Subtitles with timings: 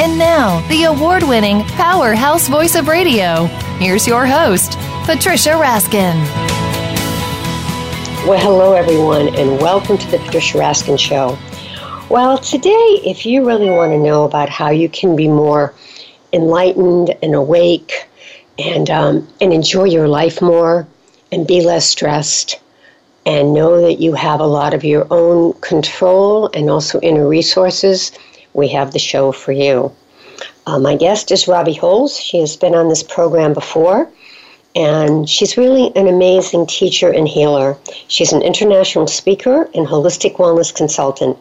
[0.00, 3.46] And now, the award winning powerhouse voice of radio.
[3.80, 6.14] Here's your host, Patricia Raskin.
[8.24, 11.36] Well, hello, everyone, and welcome to the Patricia Raskin Show.
[12.08, 15.74] Well, today, if you really want to know about how you can be more
[16.32, 18.08] enlightened and awake
[18.56, 20.86] and, um, and enjoy your life more
[21.32, 22.60] and be less stressed
[23.26, 28.12] and know that you have a lot of your own control and also inner resources,
[28.58, 29.94] we have the show for you.
[30.66, 32.18] Uh, my guest is Robbie Holz.
[32.18, 34.10] She has been on this program before,
[34.74, 37.78] and she's really an amazing teacher and healer.
[38.08, 41.38] She's an international speaker and holistic wellness consultant.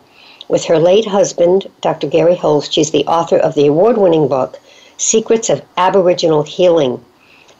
[0.47, 2.07] With her late husband, Dr.
[2.07, 4.59] Gary Holz, she's the author of the award winning book,
[4.97, 7.03] Secrets of Aboriginal Healing.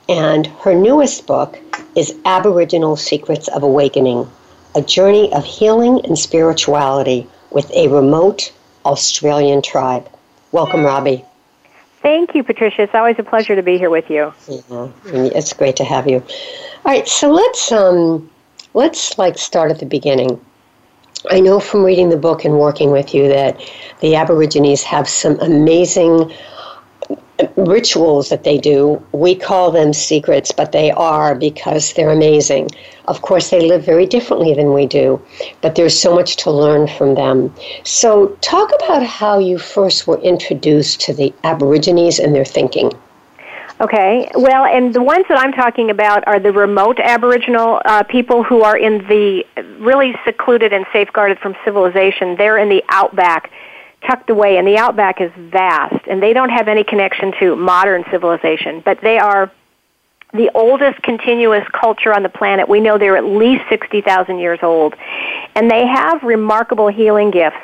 [0.08, 1.59] And her newest book
[1.95, 4.30] is Aboriginal Secrets of Awakening
[4.75, 8.53] A Journey of Healing and Spirituality with a Remote
[8.86, 10.09] Australian Tribe.
[10.52, 11.25] Welcome, Robbie.
[12.02, 12.84] Thank you, Patricia.
[12.84, 14.34] It's always a pleasure to be here with you.
[14.47, 16.17] Yeah, it's great to have you.
[16.86, 18.30] All right, so let's um,
[18.73, 20.39] let's like start at the beginning.
[21.31, 23.59] I know from reading the book and working with you that
[24.00, 26.31] the Aborigines have some amazing
[27.56, 29.02] rituals that they do.
[29.12, 32.70] We call them secrets, but they are because they're amazing.
[33.08, 35.22] Of course, they live very differently than we do,
[35.62, 37.53] but there's so much to learn from them.
[37.84, 42.92] So, talk about how you first were introduced to the Aborigines and their thinking.
[43.80, 44.30] Okay.
[44.34, 48.64] Well, and the ones that I'm talking about are the remote Aboriginal uh, people who
[48.64, 49.46] are in the
[49.80, 52.36] really secluded and safeguarded from civilization.
[52.38, 53.52] They're in the outback
[54.06, 58.03] tucked away, and the outback is vast, and they don't have any connection to modern
[58.12, 59.52] civilization, but they are
[60.34, 62.68] the oldest continuous culture on the planet.
[62.68, 64.96] We know they're at least 60,000 years old,
[65.56, 67.58] and they have remarkable healing gifts.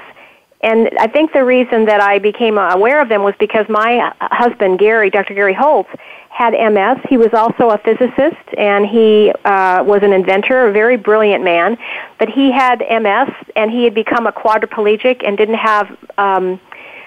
[0.61, 4.79] And I think the reason that I became aware of them was because my husband,
[4.79, 5.33] Gary, Dr.
[5.33, 5.87] Gary Holz,
[6.33, 6.97] had MS.
[7.07, 11.77] He was also a physicist and he uh, was an inventor, a very brilliant man.
[12.17, 16.59] But he had MS and he had become a quadriplegic and didn't have um,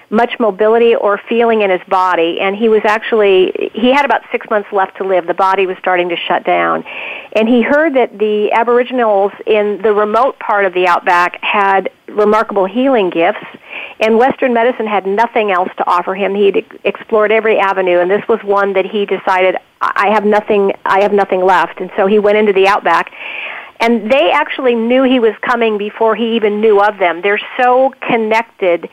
[0.09, 2.39] much mobility or feeling in his body.
[2.39, 5.27] And he was actually, he had about six months left to live.
[5.27, 6.85] The body was starting to shut down.
[7.33, 12.65] And he heard that the Aboriginals in the remote part of the outback had remarkable
[12.65, 13.45] healing gifts
[13.99, 16.35] and Western medicine had nothing else to offer him.
[16.35, 21.01] He'd explored every avenue, and this was one that he decided, I have nothing, I
[21.01, 21.79] have nothing left.
[21.79, 23.11] And so he went into the outback.
[23.79, 27.21] And they actually knew he was coming before he even knew of them.
[27.21, 28.89] They're so connected.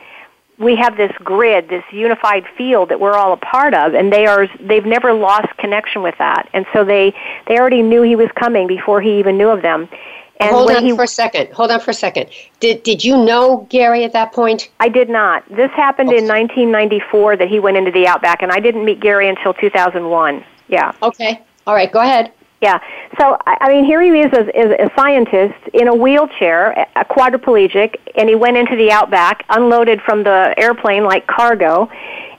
[0.57, 4.25] We have this grid, this unified field that we're all a part of, and they
[4.25, 6.49] are they've never lost connection with that.
[6.53, 7.13] And so they
[7.47, 9.89] they already knew he was coming before he even knew of them.
[10.37, 11.53] And Hold on he, for a second.
[11.53, 12.29] Hold on for a second.
[12.59, 14.69] Did did you know Gary at that point?
[14.79, 15.47] I did not.
[15.49, 16.17] This happened okay.
[16.17, 20.43] in 1994 that he went into the outback, and I didn't meet Gary until 2001.
[20.67, 20.91] Yeah.
[21.01, 21.41] Okay.
[21.67, 21.91] All right.
[21.91, 22.31] Go ahead.
[22.61, 22.79] Yeah.
[23.19, 27.97] So I mean, here he is as, as a scientist in a wheelchair, a quadriplegic,
[28.15, 31.89] and he went into the outback, unloaded from the airplane like cargo,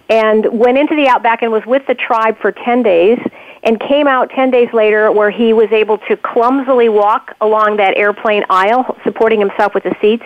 [0.09, 3.19] and went into the outback and was with the tribe for 10 days
[3.63, 7.97] and came out 10 days later where he was able to clumsily walk along that
[7.97, 10.23] airplane aisle, supporting himself with the seats.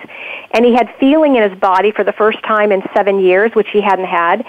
[0.53, 3.69] And he had feeling in his body for the first time in seven years, which
[3.73, 4.45] he hadn't had.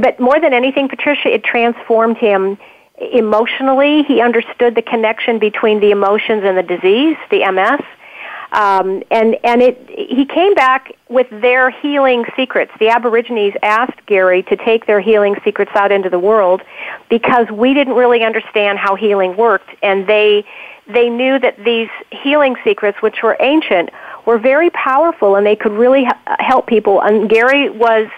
[0.00, 2.56] But more than anything, Patricia, it transformed him
[3.00, 4.02] emotionally.
[4.02, 7.80] He understood the connection between the emotions and the disease, the MS.
[8.52, 12.72] Um, and and it he came back with their healing secrets.
[12.80, 16.60] The Aborigines asked Gary to take their healing secrets out into the world
[17.08, 20.44] because we didn't really understand how healing worked, and they
[20.88, 23.90] they knew that these healing secrets, which were ancient,
[24.26, 26.08] were very powerful, and they could really
[26.40, 27.00] help people.
[27.00, 28.08] And Gary was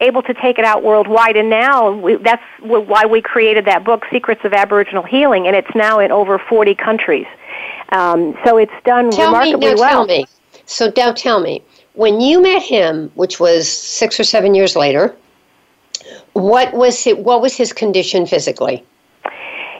[0.00, 4.04] able to take it out worldwide, and now we, that's why we created that book,
[4.10, 7.26] Secrets of Aboriginal Healing, and it's now in over 40 countries.
[7.90, 9.90] Um, so it's done tell remarkably me, now well.
[9.90, 10.26] Tell me.
[10.66, 11.62] So now tell me,
[11.92, 15.14] when you met him, which was six or seven years later,
[16.32, 18.84] what was his, what was his condition physically?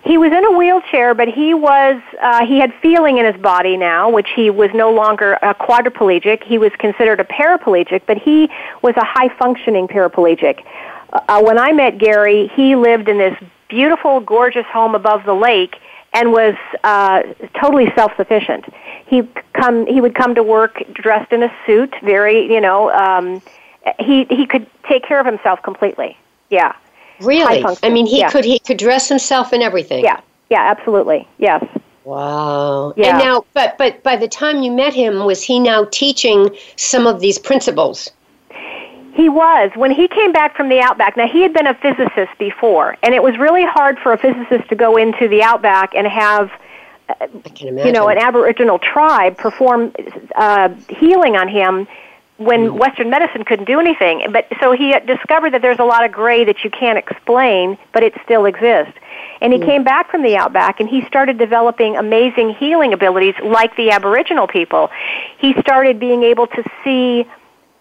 [0.05, 3.79] He was in a wheelchair, but he was uh, he had feeling in his body
[3.79, 6.45] now, which he was no longer a quadriplegic.
[6.45, 8.51] He was considered a paraplegic, but he
[8.83, 10.63] was a high functioning paraplegic.
[11.11, 13.35] Uh, when I met Gary, he lived in this
[13.69, 15.77] beautiful, gorgeous home above the lake
[16.13, 16.55] and was
[16.85, 17.23] uh,
[17.59, 18.67] totally self-sufficient.
[19.07, 19.23] He
[19.55, 22.91] come he would come to work dressed in a suit, very you know.
[22.91, 23.41] Um,
[23.99, 26.19] he he could take care of himself completely.
[26.51, 26.75] Yeah.
[27.21, 27.65] Really?
[27.83, 28.31] I mean, he yeah.
[28.31, 30.05] could he could dress himself and everything.
[30.05, 30.21] Yeah.
[30.51, 30.63] Yeah.
[30.63, 31.27] Absolutely.
[31.39, 31.65] Yes.
[32.05, 32.93] Wow.
[32.97, 33.11] Yeah.
[33.11, 37.07] And now, but but by the time you met him, was he now teaching some
[37.07, 38.11] of these principles?
[39.15, 39.71] He was.
[39.77, 43.15] When he came back from the Outback, now he had been a physicist before, and
[43.15, 46.51] it was really hard for a physicist to go into the Outback and have,
[47.61, 49.95] you know, an Aboriginal tribe perform
[50.35, 51.87] uh, healing on him
[52.37, 52.75] when.
[52.85, 54.27] Western medicine couldn't do anything.
[54.33, 58.03] But so he discovered that there's a lot of gray that you can't explain, but
[58.03, 58.95] it still exists.
[59.41, 63.77] And he came back from the outback and he started developing amazing healing abilities like
[63.77, 64.91] the Aboriginal people.
[65.39, 67.27] He started being able to see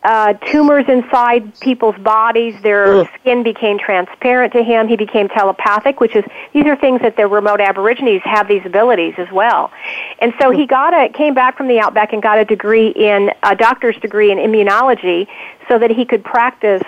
[0.03, 2.61] uh, tumors inside people's bodies.
[2.61, 3.19] Their mm.
[3.19, 4.87] skin became transparent to him.
[4.87, 9.13] He became telepathic, which is these are things that the remote Aborigines have these abilities
[9.17, 9.71] as well.
[10.19, 13.31] And so he got a came back from the outback and got a degree in
[13.43, 15.27] a doctor's degree in immunology,
[15.69, 16.81] so that he could practice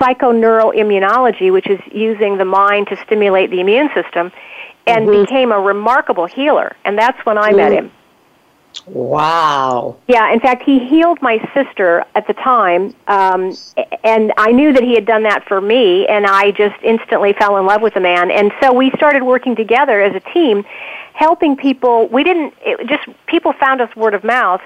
[0.00, 4.32] psychoneuroimmunology, which is using the mind to stimulate the immune system,
[4.86, 5.22] and mm-hmm.
[5.22, 6.74] became a remarkable healer.
[6.84, 7.56] And that's when I mm.
[7.56, 7.92] met him.
[8.86, 9.96] Wow.
[10.06, 13.54] Yeah, in fact, he healed my sister at the time, um,
[14.02, 17.58] and I knew that he had done that for me, and I just instantly fell
[17.58, 18.30] in love with the man.
[18.30, 20.64] And so we started working together as a team,
[21.12, 22.08] helping people.
[22.08, 24.62] We didn't, it just, people found us word of mouth.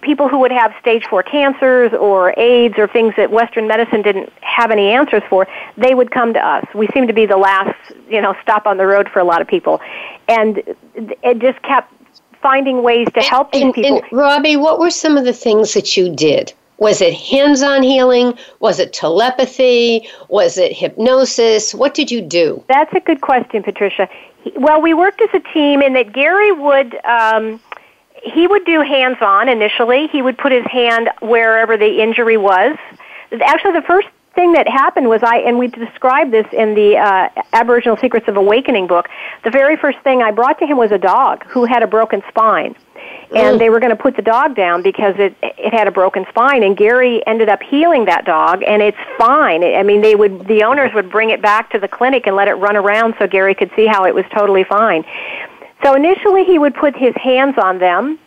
[0.00, 4.32] People who would have stage four cancers or AIDS or things that Western medicine didn't
[4.40, 5.46] have any answers for,
[5.76, 6.66] they would come to us.
[6.74, 7.76] We seemed to be the last,
[8.08, 9.80] you know, stop on the road for a lot of people.
[10.26, 10.62] And
[10.94, 11.92] it just kept
[12.42, 14.02] finding ways to help these and, people.
[14.02, 16.52] And Robbie, what were some of the things that you did?
[16.78, 18.38] Was it hands on healing?
[18.60, 20.08] Was it telepathy?
[20.28, 21.74] Was it hypnosis?
[21.74, 22.64] What did you do?
[22.68, 24.08] That's a good question, Patricia.
[24.56, 26.94] Well, we worked as a team in that Gary would.
[27.04, 27.60] Um,
[28.22, 30.08] he would do hands on initially.
[30.08, 32.76] He would put his hand wherever the injury was.
[33.42, 37.28] Actually, the first thing that happened was I, and we described this in the uh,
[37.52, 39.08] Aboriginal Secrets of Awakening book.
[39.44, 42.22] The very first thing I brought to him was a dog who had a broken
[42.28, 42.76] spine,
[43.34, 43.58] and mm.
[43.58, 46.62] they were going to put the dog down because it it had a broken spine.
[46.62, 49.64] And Gary ended up healing that dog, and it's fine.
[49.64, 52.48] I mean, they would the owners would bring it back to the clinic and let
[52.48, 55.04] it run around so Gary could see how it was totally fine.
[55.82, 58.18] So initially, he would put his hands on them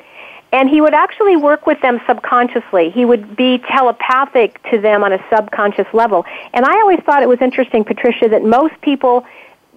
[0.54, 2.92] and he would actually work with them subconsciously.
[2.92, 6.24] He would be telepathic to them on a subconscious level.
[6.54, 9.26] And I always thought it was interesting, Patricia, that most people,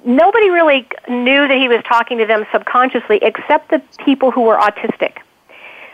[0.05, 4.59] nobody really knew that he was talking to them subconsciously except the people who were
[4.59, 5.23] autistic.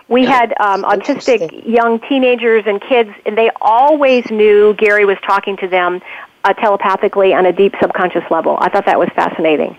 [0.09, 5.57] We had um, autistic young teenagers and kids, and they always knew Gary was talking
[5.59, 6.03] to them
[6.43, 8.59] uh, telepathically on a deep subconscious level.
[8.61, 9.77] I thought that was fascinating.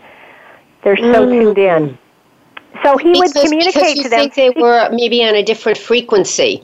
[0.81, 1.31] They're so mm.
[1.31, 1.97] tuned in.
[2.81, 4.29] So he because, would communicate to them.
[4.31, 6.63] think they were maybe on a different frequency.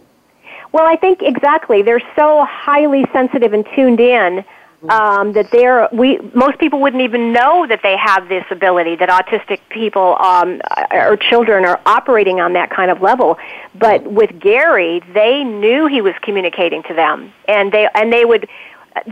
[0.72, 1.82] Well, I think exactly.
[1.82, 4.44] They're so highly sensitive and tuned in
[4.88, 9.10] um, that they're we most people wouldn't even know that they have this ability that
[9.10, 10.62] autistic people um,
[10.92, 13.38] or children are operating on that kind of level.
[13.76, 18.48] But with Gary, they knew he was communicating to them, and they and they would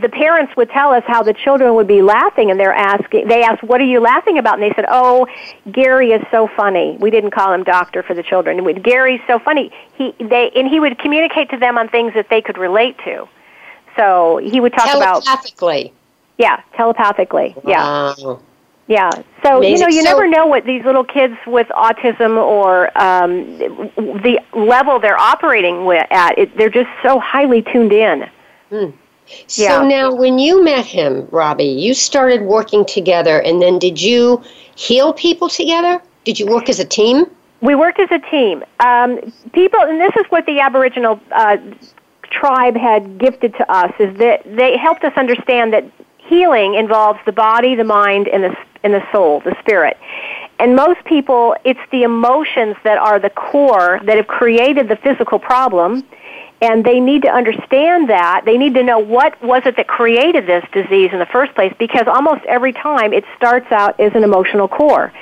[0.00, 3.42] the parents would tell us how the children would be laughing and they're asking they
[3.42, 5.26] asked what are you laughing about and they said oh
[5.70, 9.72] gary is so funny we didn't call him doctor for the children gary's so funny
[9.94, 13.28] he they and he would communicate to them on things that they could relate to
[13.96, 15.92] so he would talk about telepathically
[16.38, 18.14] yeah telepathically wow.
[18.16, 18.38] yeah
[18.88, 19.10] yeah.
[19.44, 19.72] So Amazing.
[19.72, 24.40] you know, you so, never know what these little kids with autism or um, the
[24.54, 26.38] level they're operating with at.
[26.38, 28.30] It, they're just so highly tuned in.
[28.70, 28.90] Hmm.
[29.46, 29.82] So yeah.
[29.86, 34.42] now, when you met him, Robbie, you started working together, and then did you
[34.76, 36.00] heal people together?
[36.24, 37.26] Did you work as a team?
[37.60, 38.62] We worked as a team.
[38.80, 39.18] Um,
[39.52, 41.56] people, and this is what the Aboriginal uh,
[42.30, 45.84] tribe had gifted to us, is that they helped us understand that
[46.18, 49.96] healing involves the body, the mind, and the and the soul, the spirit.
[50.60, 55.38] And most people, it's the emotions that are the core that have created the physical
[55.38, 56.04] problem
[56.60, 58.42] and they need to understand that.
[58.44, 61.72] They need to know what was it that created this disease in the first place
[61.78, 65.12] because almost every time it starts out as an emotional core.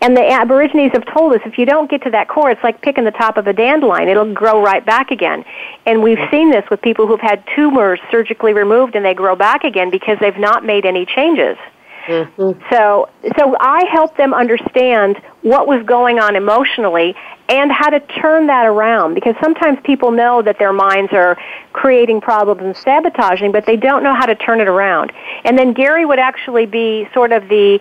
[0.00, 2.80] And the Aborigines have told us if you don't get to that core, it's like
[2.80, 4.08] picking the top of a dandelion.
[4.08, 5.44] It'll grow right back again.
[5.84, 6.34] And we've mm-hmm.
[6.34, 10.18] seen this with people who've had tumors surgically removed and they grow back again because
[10.20, 11.58] they've not made any changes.
[12.06, 12.60] Mm-hmm.
[12.70, 17.14] So, so I helped them understand what was going on emotionally
[17.48, 21.36] and how to turn that around because sometimes people know that their minds are
[21.72, 25.12] creating problems and sabotaging but they don't know how to turn it around
[25.44, 27.78] and then Gary would actually be sort of the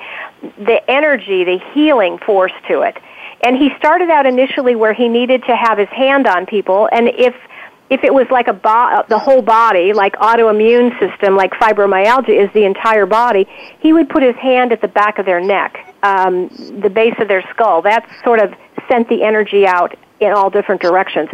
[0.58, 2.98] the energy the healing force to it
[3.42, 7.08] and he started out initially where he needed to have his hand on people and
[7.10, 7.34] if
[7.90, 12.50] if it was like a bo- the whole body, like autoimmune system, like fibromyalgia is
[12.54, 13.48] the entire body,
[13.80, 16.50] he would put his hand at the back of their neck, um,
[16.82, 17.82] the base of their skull.
[17.84, 18.54] That sort of
[18.90, 21.30] sent the energy out in all different directions.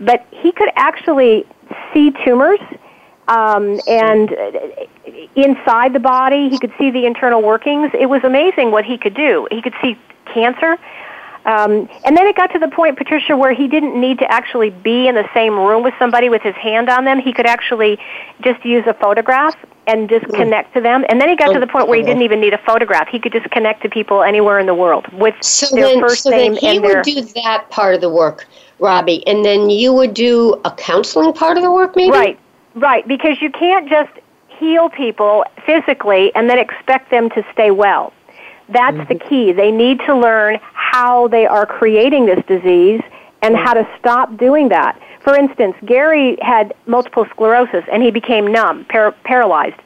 [0.00, 1.46] But he could actually
[1.92, 2.60] see tumors
[3.28, 4.30] um, and
[5.34, 6.48] inside the body.
[6.48, 7.90] He could see the internal workings.
[7.98, 9.46] It was amazing what he could do.
[9.50, 9.98] He could see
[10.32, 10.76] cancer.
[11.46, 14.70] Um, and then it got to the point, Patricia, where he didn't need to actually
[14.70, 17.20] be in the same room with somebody with his hand on them.
[17.20, 17.98] He could actually
[18.42, 19.54] just use a photograph
[19.86, 20.34] and just mm.
[20.34, 21.04] connect to them.
[21.08, 23.06] And then he got to the point where he didn't even need a photograph.
[23.06, 26.24] He could just connect to people anywhere in the world with so their then, first
[26.24, 26.96] so name then he and their.
[26.96, 28.46] would do that part of the work,
[28.80, 32.10] Robbie, and then you would do a counseling part of the work, maybe.
[32.10, 32.38] Right,
[32.74, 34.10] right, because you can't just
[34.48, 38.12] heal people physically and then expect them to stay well.
[38.68, 39.12] That's mm-hmm.
[39.12, 39.52] the key.
[39.52, 43.00] They need to learn how they are creating this disease
[43.42, 45.00] and how to stop doing that.
[45.20, 49.76] For instance, Gary had multiple sclerosis and he became numb, par- paralyzed.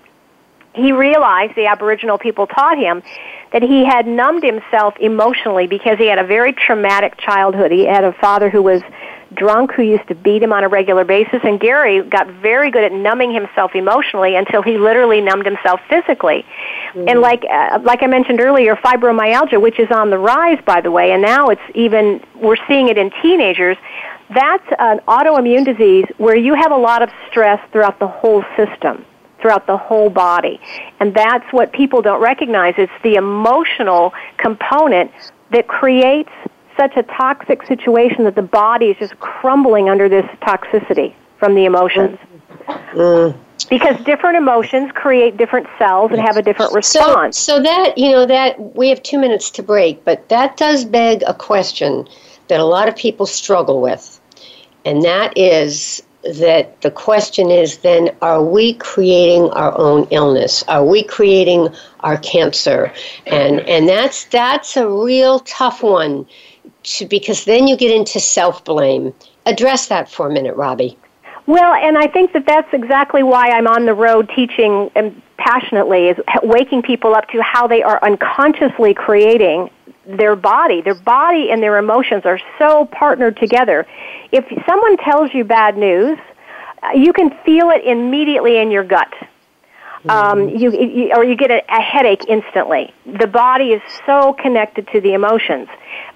[0.75, 3.03] He realized, the Aboriginal people taught him,
[3.53, 7.73] that he had numbed himself emotionally because he had a very traumatic childhood.
[7.73, 8.81] He had a father who was
[9.35, 12.85] drunk who used to beat him on a regular basis, and Gary got very good
[12.85, 16.45] at numbing himself emotionally until he literally numbed himself physically.
[16.95, 17.09] Mm-hmm.
[17.09, 20.91] And like uh, like I mentioned earlier, fibromyalgia, which is on the rise, by the
[20.91, 23.77] way, and now it's even we're seeing it in teenagers.
[24.33, 29.05] That's an autoimmune disease where you have a lot of stress throughout the whole system
[29.41, 30.61] throughout the whole body.
[31.01, 32.75] And that's what people don't recognize.
[32.77, 35.11] It's the emotional component
[35.51, 36.31] that creates
[36.81, 41.67] such a toxic situation that the body is just crumbling under this toxicity from the
[41.67, 42.19] emotions.
[42.93, 43.37] Mm.
[43.69, 47.37] Because different emotions create different cells and have a different response.
[47.37, 50.87] So, so that, you know, that we have two minutes to break, but that does
[50.87, 52.09] beg a question
[52.49, 54.19] that a lot of people struggle with.
[54.87, 60.85] And that is that the question is then are we creating our own illness are
[60.85, 61.67] we creating
[62.01, 62.93] our cancer
[63.27, 66.27] and and that's that's a real tough one
[66.83, 69.15] to, because then you get into self blame.
[69.47, 70.99] Address that for a minute, Robbie.
[71.47, 76.09] Well, and I think that that's exactly why I'm on the road teaching and passionately
[76.09, 79.71] is waking people up to how they are unconsciously creating
[80.07, 80.81] their body.
[80.81, 83.87] Their body and their emotions are so partnered together.
[84.33, 86.19] If someone tells you bad news,
[86.95, 89.13] you can feel it immediately in your gut.
[90.09, 90.57] Um, mm-hmm.
[90.57, 92.95] you, you, or you get a, a headache instantly.
[93.05, 95.69] The body is so connected to the emotions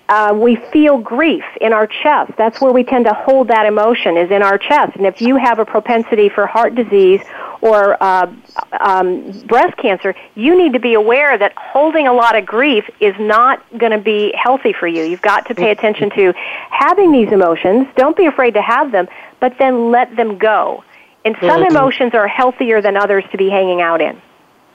[0.09, 2.33] uh, we feel grief in our chest.
[2.37, 4.97] That's where we tend to hold that emotion is in our chest.
[4.97, 7.23] And if you have a propensity for heart disease
[7.63, 8.31] or uh,
[8.79, 13.15] um, breast cancer, you need to be aware that holding a lot of grief is
[13.19, 15.05] not going to be healthy for you.
[15.05, 16.35] You've got to pay attention to
[16.71, 17.89] having these emotions.
[17.97, 19.09] Don't be afraid to have them,
[19.41, 20.85] but then let them go.
[21.25, 21.75] And some mm-hmm.
[21.75, 24.21] emotions are healthier than others to be hanging out in.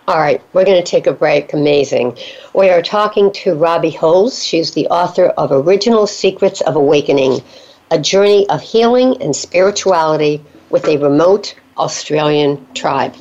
[0.09, 1.53] All right, we're going to take a break.
[1.53, 2.17] Amazing.
[2.55, 4.43] We are talking to Robbie Holz.
[4.43, 7.43] She's the author of Aboriginal Secrets of Awakening
[7.91, 13.13] A Journey of Healing and Spirituality with a Remote Australian Tribe.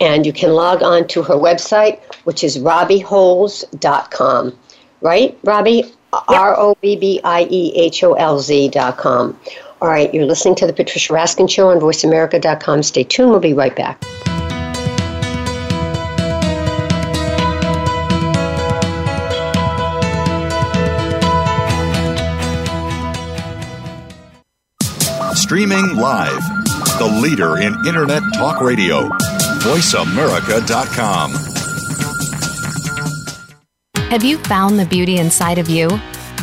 [0.00, 4.58] And you can log on to her website, which is robbieholz.com.
[5.02, 5.92] Right, Robbie?
[6.26, 9.38] R O B B I E H O L Z.com.
[9.82, 12.82] All right, you're listening to The Patricia Raskin Show on VoiceAmerica.com.
[12.82, 13.30] Stay tuned.
[13.30, 14.02] We'll be right back.
[25.50, 26.40] Streaming live.
[27.00, 29.08] The leader in Internet talk radio.
[29.64, 31.32] VoiceAmerica.com.
[34.12, 35.88] Have you found the beauty inside of you?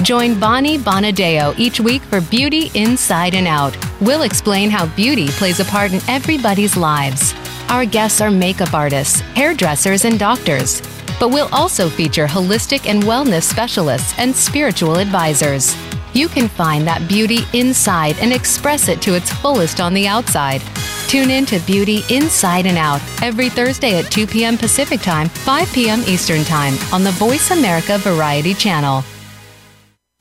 [0.01, 3.77] Join Bonnie Bonadeo each week for Beauty Inside and Out.
[4.01, 7.33] We'll explain how beauty plays a part in everybody's lives.
[7.69, 10.81] Our guests are makeup artists, hairdressers, and doctors.
[11.17, 15.77] But we'll also feature holistic and wellness specialists and spiritual advisors.
[16.17, 20.61] You can find that beauty inside and express it to its fullest on the outside.
[21.07, 24.57] Tune in to Beauty Inside and Out every Thursday at 2 p.m.
[24.57, 26.01] Pacific Time, 5 p.m.
[26.07, 29.03] Eastern Time on the Voice America Variety Channel.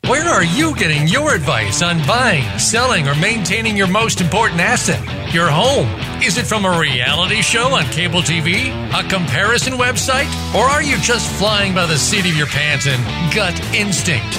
[0.07, 5.03] Where are you getting your advice on buying, selling, or maintaining your most important asset,
[5.35, 5.89] your home?
[6.23, 10.97] Is it from a reality show on cable TV, a comparison website, or are you
[10.99, 14.39] just flying by the seat of your pants and gut instinct?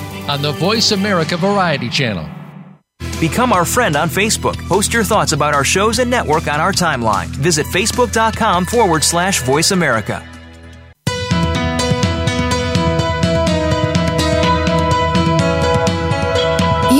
[0.31, 2.25] on the Voice America Variety Channel.
[3.19, 4.57] Become our friend on Facebook.
[4.69, 7.27] Post your thoughts about our shows and network on our timeline.
[7.27, 10.30] Visit facebook.com forward slash voice America.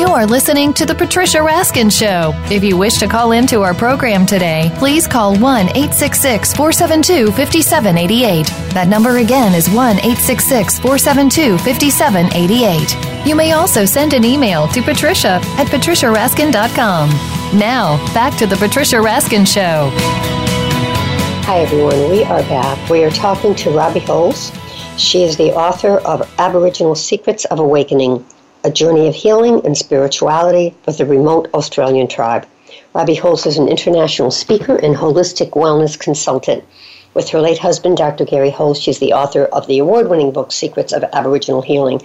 [0.01, 2.33] You are listening to The Patricia Raskin Show.
[2.51, 8.47] If you wish to call into our program today, please call 1 866 472 5788.
[8.73, 13.27] That number again is 1 866 472 5788.
[13.27, 17.09] You may also send an email to patricia at patriciaraskin.com.
[17.59, 19.91] Now, back to The Patricia Raskin Show.
[21.45, 22.09] Hi, everyone.
[22.09, 22.89] We are back.
[22.89, 24.51] We are talking to Robbie Holz.
[24.97, 28.25] She is the author of Aboriginal Secrets of Awakening
[28.63, 32.45] a journey of healing and spirituality with a remote Australian tribe.
[32.93, 36.63] Robbie Holz is an international speaker and holistic wellness consultant.
[37.13, 38.23] With her late husband, Dr.
[38.23, 42.01] Gary Holz, she's the author of the award winning book, Secrets of Aboriginal Healing.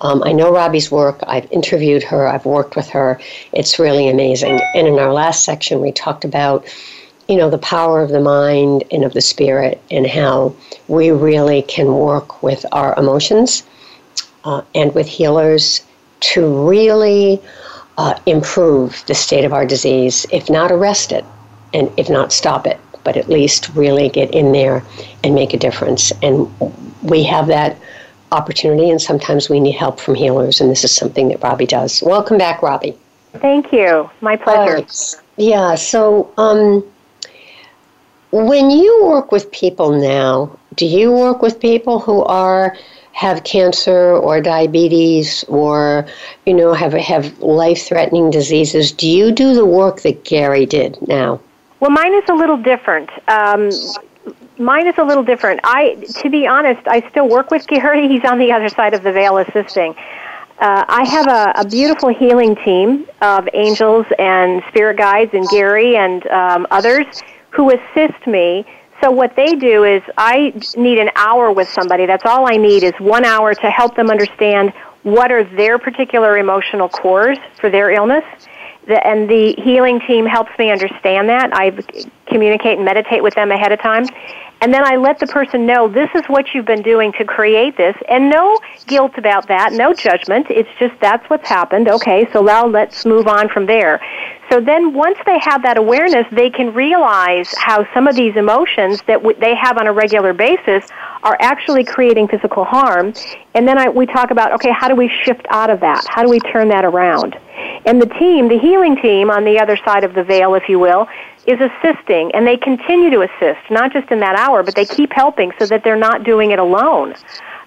[0.00, 1.20] Um, I know Robbie's work.
[1.26, 3.20] I've interviewed her, I've worked with her.
[3.52, 4.60] It's really amazing.
[4.74, 6.66] And in our last section, we talked about
[7.28, 10.52] you know the power of the mind and of the spirit and how
[10.88, 13.62] we really can work with our emotions
[14.42, 15.82] uh, and with healers
[16.20, 17.40] to really
[17.98, 21.24] uh, improve the state of our disease, if not arrest it,
[21.74, 24.82] and if not stop it, but at least really get in there
[25.24, 26.12] and make a difference.
[26.22, 26.50] And
[27.02, 27.76] we have that
[28.32, 32.02] opportunity, and sometimes we need help from healers, and this is something that Robbie does.
[32.02, 32.96] Welcome back, Robbie.
[33.34, 34.10] Thank you.
[34.20, 34.78] My pleasure.
[34.78, 36.84] Uh, yeah, so um,
[38.32, 42.76] when you work with people now, do you work with people who are
[43.20, 46.06] have cancer or diabetes or
[46.46, 50.96] you know have have life threatening diseases do you do the work that gary did
[51.06, 51.38] now?
[51.80, 53.10] Well mine is a little different.
[53.28, 53.68] Um,
[54.56, 55.60] mine is a little different.
[55.64, 58.08] I to be honest i still work with gary.
[58.12, 59.94] He's on the other side of the veil assisting.
[60.58, 65.96] Uh, I have a, a beautiful healing team of angels and spirit guides and Gary
[65.96, 68.66] and um, others who assist me
[69.00, 72.06] so what they do is I need an hour with somebody.
[72.06, 76.36] That's all I need is one hour to help them understand what are their particular
[76.38, 78.24] emotional cores for their illness.
[78.86, 81.50] And the healing team helps me understand that.
[81.52, 81.70] I
[82.26, 84.04] communicate and meditate with them ahead of time.
[84.62, 87.78] And then I let the person know this is what you've been doing to create
[87.78, 90.48] this, and no guilt about that, no judgment.
[90.50, 91.88] It's just that's what's happened.
[91.88, 94.02] Okay, so now let's move on from there.
[94.50, 99.00] So then once they have that awareness, they can realize how some of these emotions
[99.06, 100.84] that w- they have on a regular basis
[101.22, 103.14] are actually creating physical harm.
[103.54, 106.04] And then I, we talk about, okay, how do we shift out of that?
[106.08, 107.38] How do we turn that around?
[107.86, 110.80] And the team, the healing team on the other side of the veil, if you
[110.80, 111.06] will,
[111.46, 115.12] is assisting, and they continue to assist, not just in that hour, but they keep
[115.12, 117.14] helping so that they're not doing it alone.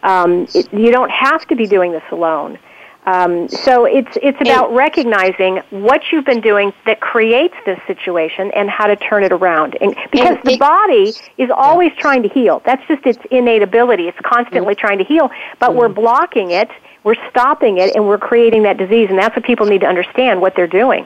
[0.04, 2.60] Um, it, you don't have to be doing this alone.
[3.06, 8.70] Um, so it's it's about recognizing what you've been doing that creates this situation and
[8.70, 9.78] how to turn it around.
[9.82, 12.62] And because the body is always trying to heal.
[12.66, 14.08] That's just its innate ability.
[14.08, 16.70] It's constantly trying to heal, but we're blocking it,
[17.04, 19.10] we're stopping it, and we're creating that disease.
[19.10, 21.06] And that's what people need to understand what they're doing.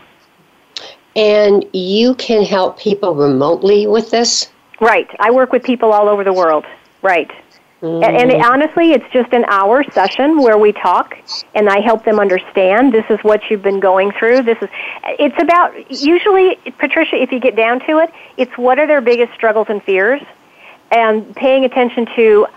[1.16, 4.52] And you can help people remotely with this?
[4.80, 5.10] Right.
[5.20, 6.66] I work with people all over the world.
[7.02, 7.32] Right.
[7.82, 8.04] Mm-hmm.
[8.04, 11.16] And, and, honestly, it's just an hour session where we talk,
[11.54, 14.44] and I help them understand this is what you've been going through.
[14.44, 14.70] This is.
[15.20, 17.22] It's about usually, Patricia.
[17.22, 20.22] If you get down to it, it's what are their biggest struggles and fears,
[20.92, 22.48] and paying attention to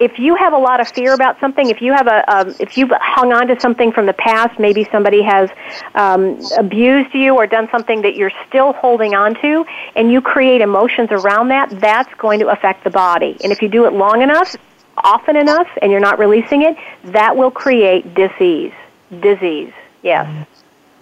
[0.00, 2.76] if you have a lot of fear about something, if you have a, um, if
[2.76, 5.50] you've hung on to something from the past, maybe somebody has
[5.94, 10.60] um, abused you or done something that you're still holding on to, and you create
[10.60, 13.36] emotions around that, that's going to affect the body.
[13.42, 14.56] And if you do it long enough,
[14.98, 18.72] often enough, and you're not releasing it, that will create disease.
[19.20, 20.46] Disease, yes.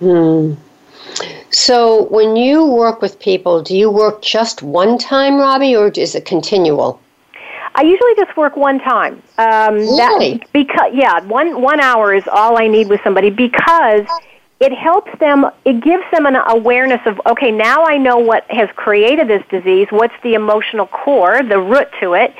[0.00, 0.54] Hmm.
[1.50, 6.14] So, when you work with people, do you work just one time, Robbie, or is
[6.14, 7.00] it continual?
[7.74, 9.22] I usually just work one time.
[9.38, 10.38] Um, really?
[10.38, 14.06] That, because yeah, one one hour is all I need with somebody because
[14.60, 15.46] it helps them.
[15.64, 19.88] It gives them an awareness of okay, now I know what has created this disease.
[19.90, 22.34] What's the emotional core, the root to it,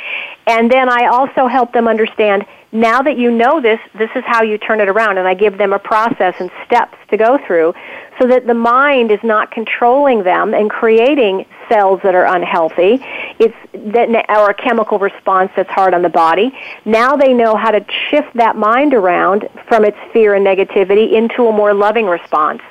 [0.47, 2.45] and then I also help them understand.
[2.75, 5.59] Now that you know this, this is how you turn it around, and I give
[5.59, 7.75] them a process and steps to go through
[8.23, 13.05] so that the mind is not controlling them and creating cells that are unhealthy.
[13.41, 16.57] It's that, or a chemical response that's hard on the body.
[16.85, 21.49] Now they know how to shift that mind around from its fear and negativity into
[21.49, 22.63] a more loving response.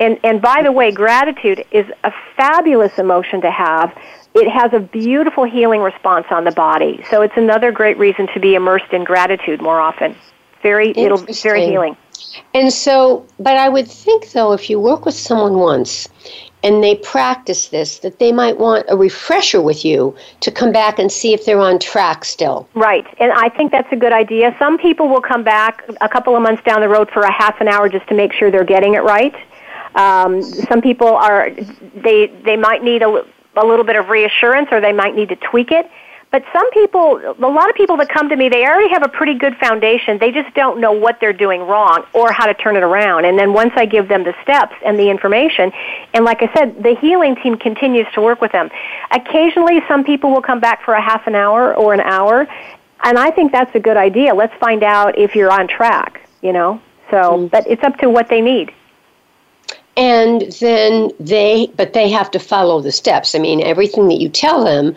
[0.00, 3.94] And, and by the way, gratitude is a fabulous emotion to have.
[4.34, 7.04] It has a beautiful healing response on the body.
[7.10, 10.16] So it's another great reason to be immersed in gratitude more often.
[10.62, 11.98] Very, it'll very healing.
[12.54, 16.08] And so, but I would think though, if you work with someone once
[16.62, 20.98] and they practice this, that they might want a refresher with you to come back
[20.98, 22.68] and see if they're on track still.
[22.74, 23.06] Right.
[23.18, 24.56] And I think that's a good idea.
[24.58, 27.60] Some people will come back a couple of months down the road for a half
[27.60, 29.34] an hour just to make sure they're getting it right.
[29.94, 31.50] Um, some people are,
[31.94, 33.24] they, they might need a,
[33.56, 35.90] a little bit of reassurance or they might need to tweak it.
[36.32, 39.08] But some people, a lot of people that come to me, they already have a
[39.08, 40.18] pretty good foundation.
[40.18, 43.24] They just don't know what they're doing wrong or how to turn it around.
[43.24, 45.72] And then once I give them the steps and the information,
[46.12, 48.70] and like I said, the healing team continues to work with them.
[49.12, 52.46] Occasionally, some people will come back for a half an hour or an hour,
[53.04, 54.34] and I think that's a good idea.
[54.34, 56.80] Let's find out if you're on track, you know?
[57.10, 57.50] So, mm.
[57.50, 58.72] but it's up to what they need
[59.96, 64.28] and then they but they have to follow the steps i mean everything that you
[64.28, 64.94] tell them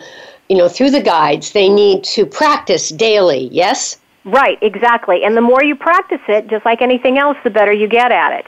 [0.50, 3.98] you know, through the guides, they need to practice daily, yes?
[4.24, 5.22] Right, exactly.
[5.22, 8.32] And the more you practice it, just like anything else, the better you get at
[8.40, 8.46] it.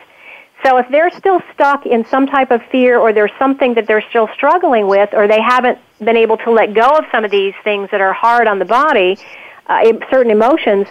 [0.64, 4.04] So if they're still stuck in some type of fear or there's something that they're
[4.10, 7.54] still struggling with or they haven't been able to let go of some of these
[7.62, 9.16] things that are hard on the body,
[9.68, 10.88] uh, certain emotions,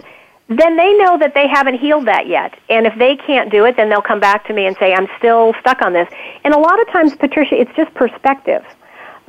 [0.48, 2.58] then they know that they haven't healed that yet.
[2.70, 5.08] And if they can't do it, then they'll come back to me and say, I'm
[5.18, 6.08] still stuck on this.
[6.44, 8.64] And a lot of times, Patricia, it's just perspective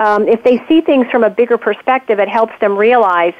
[0.00, 3.34] um, if they see things from a bigger perspective, it helps them realize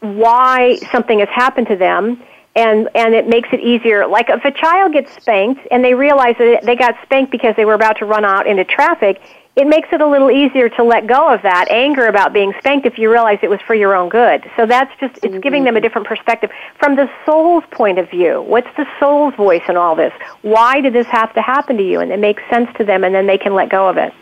[0.00, 2.22] why something has happened to them
[2.54, 4.06] and and it makes it easier.
[4.06, 7.64] Like if a child gets spanked and they realize that they got spanked because they
[7.64, 9.20] were about to run out into traffic
[9.58, 12.86] it makes it a little easier to let go of that anger about being spanked
[12.86, 14.48] if you realize it was for your own good.
[14.56, 15.40] So that's just it's mm-hmm.
[15.40, 16.50] giving them a different perspective.
[16.78, 20.12] From the soul's point of view what's the soul's voice in all this?
[20.42, 21.98] Why did this have to happen to you?
[22.00, 24.12] And it makes sense to them and then they can let go of it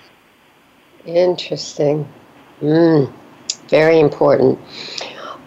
[1.06, 2.08] Interesting.
[2.60, 3.12] Mm,
[3.68, 4.58] very important.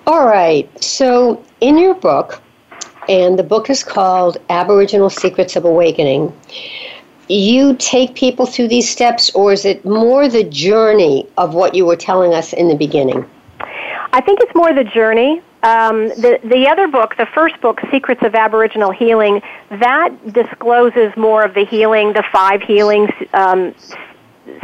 [0.07, 0.67] All right.
[0.83, 2.41] So, in your book,
[3.07, 6.33] and the book is called Aboriginal Secrets of Awakening,
[7.27, 11.85] you take people through these steps, or is it more the journey of what you
[11.85, 13.29] were telling us in the beginning?
[14.11, 15.41] I think it's more the journey.
[15.61, 21.43] Um, the the other book, the first book, Secrets of Aboriginal Healing, that discloses more
[21.43, 23.75] of the healing, the five healings um,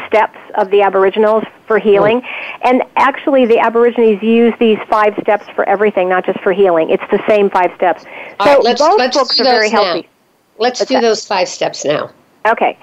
[0.08, 2.22] steps of the Aboriginals for healing.
[2.64, 6.90] And actually, the Aborigines use these five steps for everything, not just for healing.
[6.90, 8.06] It's the same five steps.
[8.40, 9.84] All so right, let's, both let's books are very now.
[9.84, 10.10] healthy.
[10.58, 11.02] Let's What's do that?
[11.02, 12.12] those five steps now.
[12.46, 12.78] Okay.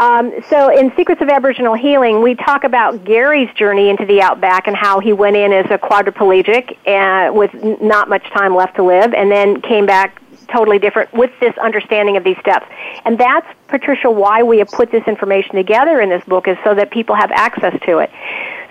[0.00, 4.66] Um, so, in Secrets of Aboriginal Healing, we talk about Gary's journey into the outback
[4.66, 8.82] and how he went in as a quadriplegic uh, with not much time left to
[8.82, 12.66] live, and then came back totally different with this understanding of these steps.
[13.04, 16.74] And that's, Patricia, why we have put this information together in this book is so
[16.74, 18.10] that people have access to it.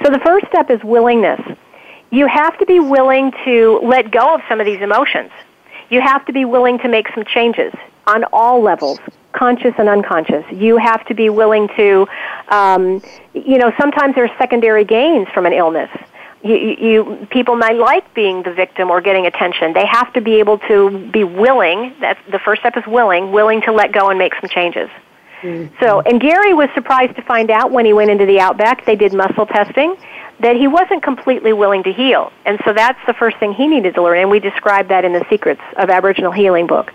[0.03, 1.41] So the first step is willingness.
[2.11, 5.31] You have to be willing to let go of some of these emotions.
[5.89, 7.73] You have to be willing to make some changes
[8.07, 8.99] on all levels,
[9.33, 10.45] conscious and unconscious.
[10.51, 12.07] You have to be willing to,
[12.49, 13.01] um,
[13.33, 15.89] you know, sometimes there's secondary gains from an illness
[16.43, 19.73] you, you people might like being the victim or getting attention.
[19.73, 21.93] They have to be able to be willing.
[22.01, 24.89] That the first step is willing, willing to let go and make some changes.
[25.41, 25.75] Mm-hmm.
[25.83, 28.85] So, and Gary was surprised to find out when he went into the outback.
[28.85, 29.95] They did muscle testing
[30.39, 33.95] that he wasn't completely willing to heal, and so that's the first thing he needed
[33.95, 34.19] to learn.
[34.19, 36.91] And we describe that in the Secrets of Aboriginal Healing book.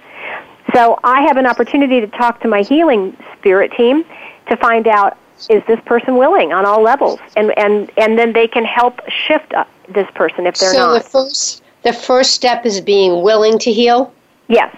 [0.74, 4.04] So, I have an opportunity to talk to my healing spirit team
[4.48, 5.16] to find out
[5.50, 9.52] is this person willing on all levels and and and then they can help shift
[9.54, 13.22] uh, this person if they're so not So the first the first step is being
[13.22, 14.12] willing to heal?
[14.48, 14.74] Yes.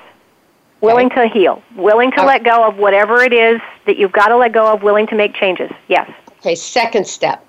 [0.81, 1.63] Willing to heal.
[1.75, 4.83] Willing to let go of whatever it is that you've got to let go of,
[4.83, 5.71] willing to make changes.
[5.89, 6.09] Yes.
[6.41, 7.45] Okay, second step.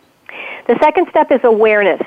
[0.68, 2.02] The second step is awareness.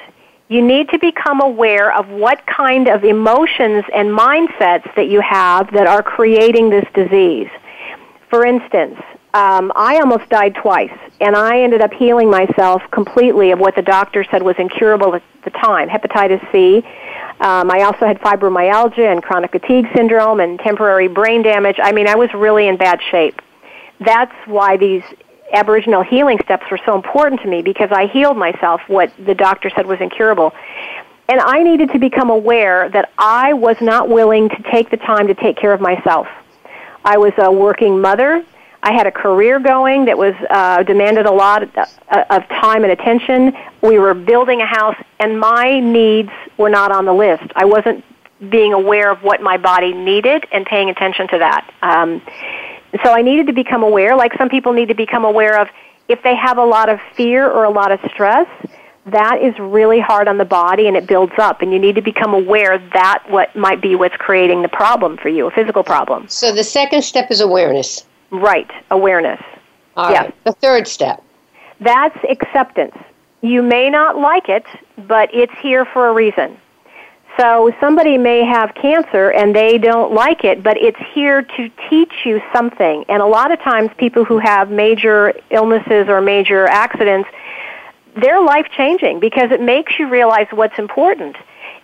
[0.48, 5.70] You need to become aware of what kind of emotions and mindsets that you have
[5.72, 7.48] that are creating this disease.
[8.30, 8.98] For instance,
[9.34, 13.82] um, I almost died twice, and I ended up healing myself completely of what the
[13.82, 16.78] doctor said was incurable at the time hepatitis C.
[17.40, 21.76] Um, I also had fibromyalgia and chronic fatigue syndrome and temporary brain damage.
[21.82, 23.40] I mean, I was really in bad shape.
[24.00, 25.02] That's why these
[25.52, 29.70] Aboriginal healing steps were so important to me because I healed myself what the doctor
[29.74, 30.52] said was incurable.
[31.28, 35.26] And I needed to become aware that I was not willing to take the time
[35.28, 36.26] to take care of myself.
[37.04, 38.44] I was a working mother.
[38.82, 41.86] I had a career going that was uh, demanded a lot of, uh,
[42.30, 43.56] of time and attention.
[43.80, 47.44] We were building a house, and my needs were not on the list.
[47.54, 48.04] I wasn't
[48.50, 51.72] being aware of what my body needed and paying attention to that.
[51.82, 52.20] Um,
[53.04, 55.68] so I needed to become aware, like some people need to become aware of
[56.08, 58.48] if they have a lot of fear or a lot of stress,
[59.06, 62.02] that is really hard on the body and it builds up and you need to
[62.02, 66.28] become aware that what might be what's creating the problem for you, a physical problem.
[66.28, 68.04] So the second step is awareness.
[68.32, 69.40] Right, awareness.
[69.96, 70.24] All yes.
[70.24, 70.44] Right.
[70.44, 71.22] The third step.
[71.80, 72.96] That's acceptance.
[73.42, 74.64] You may not like it,
[75.06, 76.56] but it's here for a reason.
[77.38, 82.12] So somebody may have cancer and they don't like it, but it's here to teach
[82.24, 83.04] you something.
[83.08, 87.28] And a lot of times people who have major illnesses or major accidents,
[88.20, 91.36] they're life changing because it makes you realize what's important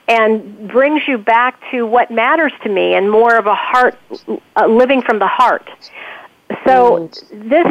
[0.07, 3.99] and brings you back to what matters to me and more of a heart,
[4.57, 5.69] uh, living from the heart.
[6.69, 7.67] So this,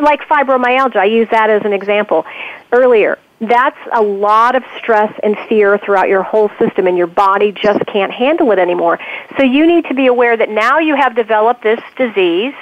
[0.00, 2.24] like fibromyalgia, I use that as an example
[2.72, 3.18] earlier.
[3.40, 7.84] That's a lot of stress and fear throughout your whole system, and your body just
[7.86, 8.98] can't handle it anymore.
[9.36, 12.54] So you need to be aware that now you have developed this disease,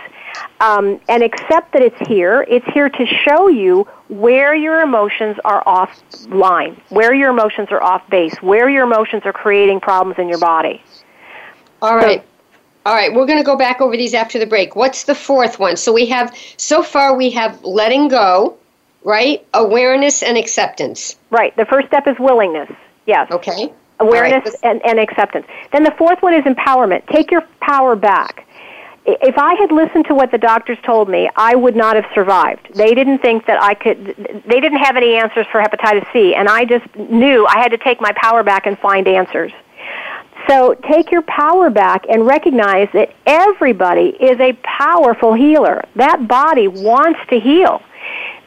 [0.61, 2.45] um, and accept that it's here.
[2.49, 8.09] It's here to show you where your emotions are offline, where your emotions are off
[8.09, 10.83] base, where your emotions are creating problems in your body.
[11.83, 12.21] All right.
[12.21, 12.27] So,
[12.85, 14.75] all right, we're going to go back over these after the break.
[14.75, 15.77] What's the fourth one?
[15.77, 18.57] So we have, so far, we have letting go,
[19.05, 19.47] right?
[19.55, 21.17] Awareness and acceptance.
[21.31, 21.57] Right.
[21.57, 22.71] The first step is willingness.
[23.07, 23.31] Yes.
[23.31, 23.73] Okay.
[24.01, 24.57] Awareness right.
[24.65, 25.47] and, and acceptance.
[25.71, 27.07] Then the fourth one is empowerment.
[27.07, 28.47] Take your power back.
[29.05, 32.69] If I had listened to what the doctors told me, I would not have survived.
[32.75, 36.49] They didn't think that I could, they didn't have any answers for hepatitis C, and
[36.49, 39.53] I just knew I had to take my power back and find answers.
[40.49, 45.85] So take your power back and recognize that everybody is a powerful healer.
[45.97, 47.83] That body wants to heal.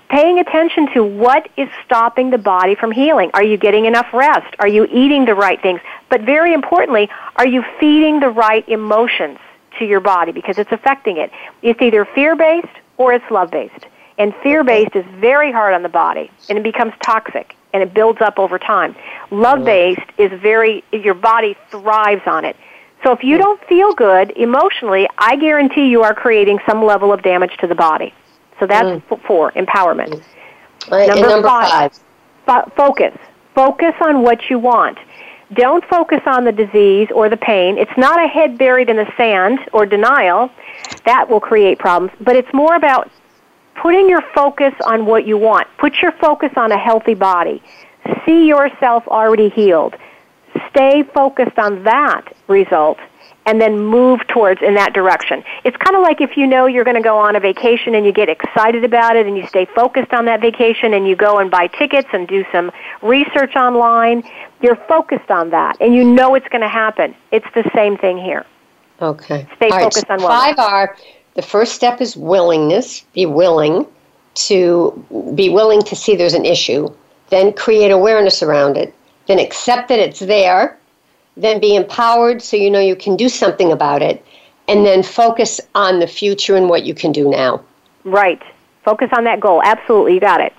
[0.09, 3.31] Paying attention to what is stopping the body from healing.
[3.33, 4.55] Are you getting enough rest?
[4.59, 5.81] Are you eating the right things?
[6.09, 9.39] But very importantly, are you feeding the right emotions
[9.79, 11.31] to your body because it's affecting it?
[11.61, 13.87] It's either fear based or it's love based.
[14.17, 17.93] And fear based is very hard on the body and it becomes toxic and it
[17.93, 18.95] builds up over time.
[19.31, 22.55] Love based is very, your body thrives on it.
[23.03, 27.21] So if you don't feel good emotionally, I guarantee you are creating some level of
[27.21, 28.13] damage to the body.
[28.61, 29.27] So that's mm.
[29.27, 30.23] four, empowerment.
[30.89, 31.91] Right, number, number, five,
[32.45, 32.71] five.
[32.77, 33.13] focus.
[33.53, 34.97] Focus on what you want.
[35.51, 37.77] Don't focus on the disease or the pain.
[37.77, 40.49] It's not a head buried in the sand or denial.
[41.03, 42.17] That will create problems.
[42.21, 43.11] But it's more about
[43.75, 45.67] putting your focus on what you want.
[45.77, 47.61] Put your focus on a healthy body.
[48.25, 49.95] See yourself already healed.
[50.69, 52.97] Stay focused on that result
[53.45, 55.43] and then move towards in that direction.
[55.63, 58.05] It's kind of like if you know you're going to go on a vacation and
[58.05, 61.39] you get excited about it and you stay focused on that vacation and you go
[61.39, 64.23] and buy tickets and do some research online,
[64.61, 67.15] you're focused on that and you know it's going to happen.
[67.31, 68.45] It's the same thing here.
[69.01, 69.47] Okay.
[69.57, 70.19] Stay All focused right.
[70.19, 70.57] on what.
[70.57, 70.97] 5R
[71.35, 73.85] the first step is willingness, be willing
[74.35, 76.89] to be willing to see there's an issue,
[77.29, 78.93] then create awareness around it,
[79.27, 80.77] then accept that it's there,
[81.37, 84.25] then be empowered so you know you can do something about it,
[84.67, 87.63] and then focus on the future and what you can do now.
[88.03, 88.41] Right.
[88.83, 89.61] Focus on that goal.
[89.63, 90.53] Absolutely, you got it.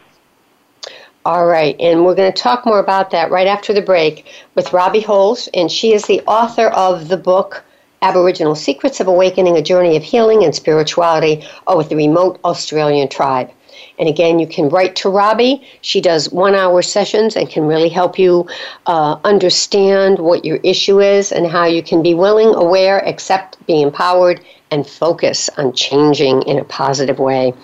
[1.24, 4.72] All right, and we're going to talk more about that right after the break with
[4.72, 7.64] Robbie Holz, and she is the author of the book
[8.02, 13.50] Aboriginal Secrets of Awakening, a Journey of Healing and Spirituality with the remote Australian tribe.
[13.98, 15.66] And again, you can write to Robbie.
[15.80, 18.46] She does one hour sessions and can really help you
[18.86, 23.80] uh, understand what your issue is and how you can be willing, aware, accept, be
[23.80, 27.54] empowered, and focus on changing in a positive way.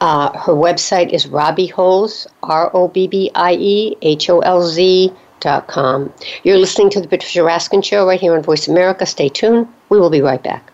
[0.00, 4.62] Uh, her website is Robbie Holz, R O B B I E H O L
[4.62, 5.12] Z
[5.46, 6.12] voiceamerica.com.
[6.42, 9.06] You're listening to The Patricia Raskin Show right here on Voice America.
[9.06, 9.68] Stay tuned.
[9.88, 10.72] We will be right back.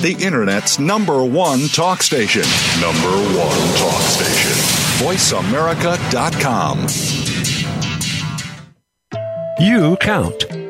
[0.00, 2.44] The Internet's number one talk station.
[2.80, 4.52] Number one talk station.
[5.04, 6.86] VoiceAmerica.com.
[9.60, 10.57] You count.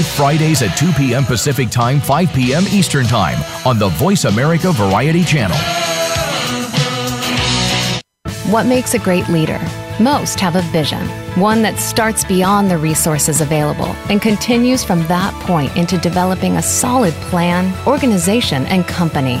[0.00, 1.24] Fridays at 2 p.m.
[1.24, 2.64] Pacific Time, 5 p.m.
[2.68, 5.56] Eastern Time on the Voice America Variety Channel.
[8.50, 9.58] What makes a great leader?
[10.00, 11.06] Most have a vision,
[11.40, 16.62] one that starts beyond the resources available and continues from that point into developing a
[16.62, 19.40] solid plan, organization, and company.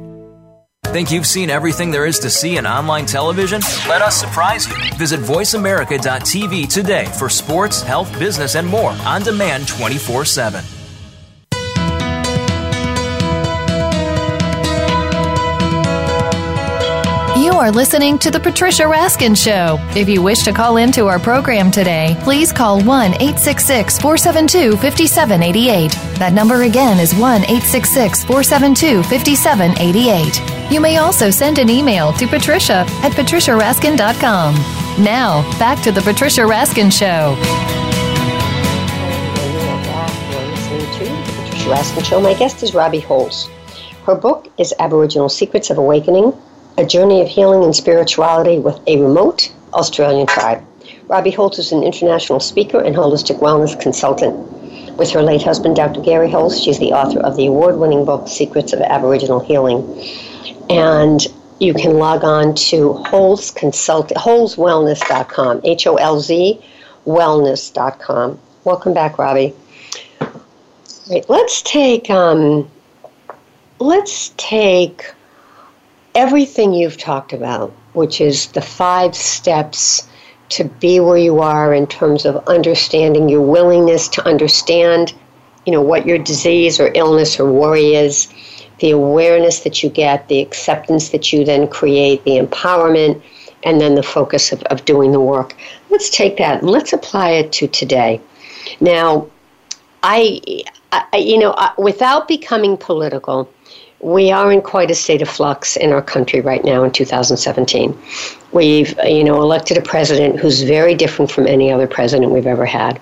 [0.91, 3.61] Think you've seen everything there is to see in online television?
[3.87, 4.75] Let us surprise you.
[4.97, 10.61] Visit VoiceAmerica.tv today for sports, health, business, and more on demand 24 7.
[17.41, 19.77] You are listening to The Patricia Raskin Show.
[19.97, 25.91] If you wish to call into our program today, please call 1 866 472 5788.
[26.19, 30.60] That number again is 1 866 472 5788.
[30.71, 34.55] You may also send an email to patricia at patriciaraskin.com.
[35.03, 37.35] Now, back to The Patricia Raskin Show.
[40.55, 42.21] The Patricia Raskin Show.
[42.21, 43.49] My guest is Robbie Holz.
[44.05, 46.33] Her book is Aboriginal Secrets of Awakening
[46.77, 50.63] A Journey of Healing and Spirituality with a Remote Australian Tribe.
[51.07, 54.49] Robbie Holz is an international speaker and holistic wellness consultant.
[54.97, 55.99] With her late husband, Dr.
[55.99, 59.83] Gary Holz, she's the author of the award winning book, Secrets of Aboriginal Healing.
[60.69, 61.21] And
[61.59, 66.59] you can log on to Holz Consult, holzwellness.com, H O L Z
[67.05, 68.39] wellness.com.
[68.63, 69.53] Welcome back, Robbie.
[71.09, 72.69] Right, let's take um,
[73.79, 75.13] let's take
[76.15, 80.07] everything you've talked about, which is the five steps
[80.49, 85.13] to be where you are in terms of understanding your willingness to understand,
[85.65, 88.27] you know, what your disease or illness or worry is,
[88.81, 93.21] the awareness that you get, the acceptance that you then create, the empowerment,
[93.63, 95.55] and then the focus of, of doing the work.
[95.89, 98.19] Let's take that let's apply it to today.
[98.79, 99.29] Now,
[100.03, 100.41] I,
[100.91, 103.51] I you know, without becoming political,
[103.99, 107.97] we are in quite a state of flux in our country right now in 2017.
[108.51, 112.65] We've, you know, elected a president who's very different from any other president we've ever
[112.65, 112.99] had.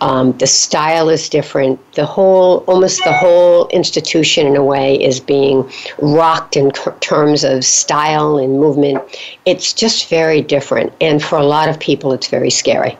[0.00, 1.78] Um, the style is different.
[1.94, 7.44] The whole, almost the whole institution, in a way, is being rocked in c- terms
[7.44, 9.02] of style and movement.
[9.44, 12.96] It's just very different, and for a lot of people, it's very scary.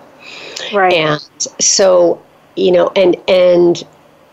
[0.75, 0.93] Right.
[0.93, 1.21] And
[1.59, 2.23] so,
[2.57, 3.83] you know, and and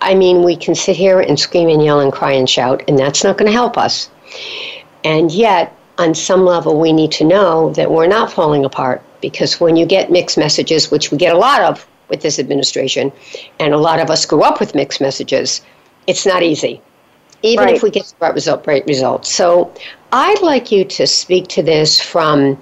[0.02, 3.00] I mean, we can sit here and scream and yell and cry and shout, and
[3.00, 4.10] that's not going to help us.
[5.06, 9.60] And yet, on some level, we need to know that we're not falling apart because
[9.60, 13.12] when you get mixed messages, which we get a lot of with this administration,
[13.60, 15.62] and a lot of us grew up with mixed messages,
[16.08, 16.82] it's not easy,
[17.44, 17.76] even Right.
[17.76, 19.32] if we get the right result, right results.
[19.32, 19.72] So,
[20.12, 22.58] I'd like you to speak to this from,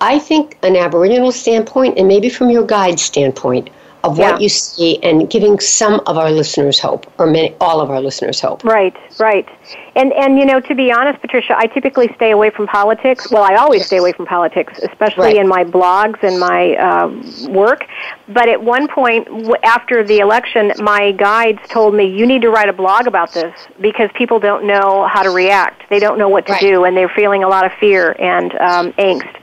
[0.00, 3.70] I think, an Aboriginal standpoint, and maybe from your guide standpoint
[4.04, 4.38] of what yeah.
[4.38, 8.40] you see and giving some of our listeners hope, or many, all of our listeners
[8.40, 8.64] hope.
[8.64, 9.48] Right, right.
[9.96, 13.30] And and you know, to be honest, Patricia, I typically stay away from politics.
[13.30, 15.36] Well, I always stay away from politics, especially right.
[15.36, 17.86] in my blogs and my uh, work.
[18.28, 19.28] But at one point
[19.64, 23.54] after the election, my guides told me you need to write a blog about this
[23.80, 25.88] because people don't know how to react.
[25.90, 26.60] They don't know what to right.
[26.60, 29.39] do, and they're feeling a lot of fear and um, angst.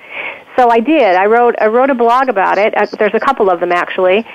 [0.58, 1.16] So I did.
[1.16, 2.76] I wrote I wrote a blog about it.
[2.76, 4.26] Uh, there's a couple of them actually.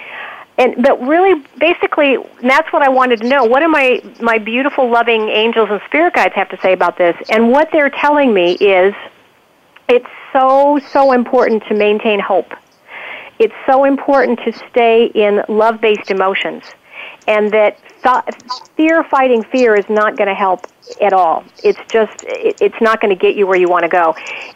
[0.57, 3.45] And but really basically that's what I wanted to know.
[3.45, 7.17] What do my my beautiful loving angels and spirit guides have to say about this?
[7.29, 8.95] And what they're telling me is
[9.89, 12.53] it's so so important to maintain hope.
[13.41, 16.65] It's so important to stay in love-based emotions
[17.27, 17.79] and that
[18.77, 20.67] fear fighting fear is not going to help
[21.01, 21.45] at all.
[21.63, 24.15] It's just, it's not going to get you where you want to go.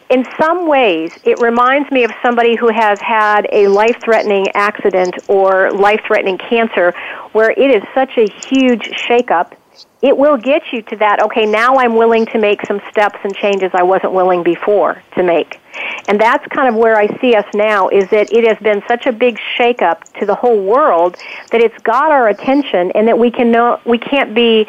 [0.09, 5.15] In some ways, it reminds me of somebody who has had a life threatening accident
[5.27, 6.93] or life threatening cancer
[7.31, 9.53] where it is such a huge shakeup
[10.01, 13.35] it will get you to that, okay, now I'm willing to make some steps and
[13.35, 15.59] changes I wasn't willing before to make.
[16.07, 19.05] And that's kind of where I see us now is that it has been such
[19.05, 21.17] a big shakeup to the whole world
[21.51, 24.67] that it's got our attention and that we can know, we can't be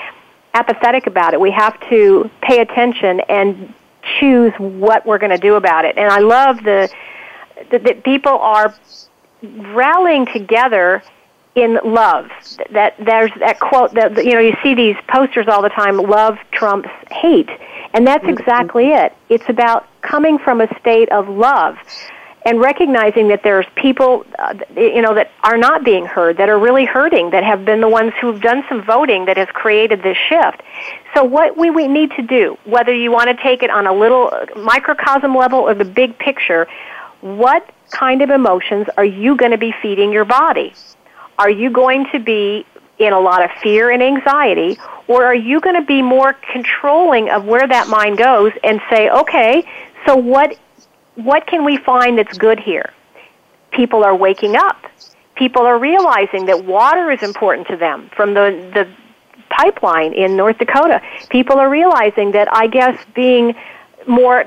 [0.55, 1.41] apathetic about it.
[1.41, 3.75] We have to pay attention and
[4.19, 5.97] choose what we're going to do about it.
[5.99, 6.91] And I love the
[7.71, 8.73] that people are
[9.43, 11.03] rallying together
[11.63, 12.31] in love.
[12.71, 15.97] That there's that quote that you know you see these posters all the time.
[15.97, 17.51] Love trumps hate,
[17.93, 18.39] and that's mm-hmm.
[18.39, 19.15] exactly it.
[19.29, 21.77] It's about coming from a state of love
[22.49, 26.59] and recognizing that there's people uh, you know that are not being heard that are
[26.59, 30.17] really hurting that have been the ones who've done some voting that has created this
[30.17, 30.63] shift
[31.15, 33.93] so what we, we need to do whether you want to take it on a
[33.93, 36.67] little microcosm level or the big picture
[37.21, 40.73] what kind of emotions are you going to be feeding your body
[41.39, 42.67] are you going to be
[42.99, 44.77] in a lot of fear and anxiety,
[45.07, 49.09] or are you going to be more controlling of where that mind goes and say,
[49.09, 49.65] okay,
[50.05, 50.59] so what,
[51.15, 52.93] what can we find that's good here?
[53.71, 54.85] People are waking up.
[55.37, 58.89] People are realizing that water is important to them from the, the
[59.49, 61.01] pipeline in North Dakota.
[61.31, 63.55] People are realizing that I guess being
[64.09, 64.47] more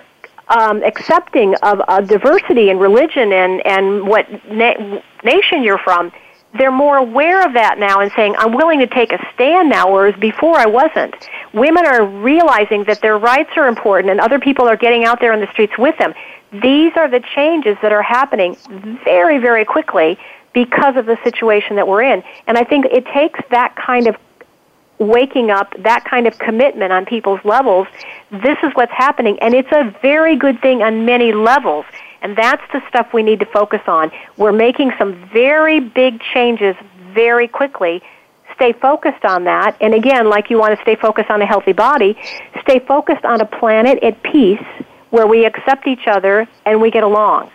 [0.50, 6.12] um, accepting of, of diversity and religion and, and what na- nation you're from
[6.58, 9.92] they're more aware of that now and saying, I'm willing to take a stand now,
[9.92, 11.16] whereas before I wasn't.
[11.54, 15.34] Women are realizing that their rights are important and other people are getting out there
[15.34, 16.14] in the streets with them.
[16.52, 18.58] These are the changes that are happening
[19.06, 20.20] very, very quickly
[20.54, 22.24] because of the situation that we're in.
[22.48, 24.18] And I think it takes that kind of
[25.00, 27.88] waking up, that kind of commitment on people's levels.
[28.30, 31.86] This is what's happening, and it's a very good thing on many levels.
[32.22, 34.12] And that's the stuff we need to focus on.
[34.38, 36.76] We're making some very big changes
[37.14, 38.02] very quickly.
[38.56, 39.76] Stay focused on that.
[39.82, 42.16] And again, like you want to stay focused on a healthy body,
[42.62, 44.64] stay focused on a planet at peace
[45.10, 47.52] where we accept each other and we get along.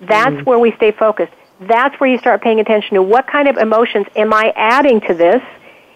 [0.00, 1.32] That's mm where we stay focused.
[1.60, 5.14] That's where you start paying attention to what kind of emotions am I adding to
[5.14, 5.42] this?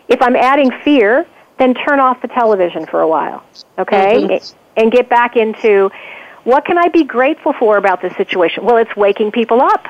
[0.09, 1.27] If I'm adding fear,
[1.59, 3.45] then turn off the television for a while,
[3.79, 4.23] okay?
[4.23, 4.57] Mm-hmm.
[4.79, 5.91] And get back into
[6.45, 8.65] what can I be grateful for about this situation?
[8.65, 9.87] Well, it's waking people up.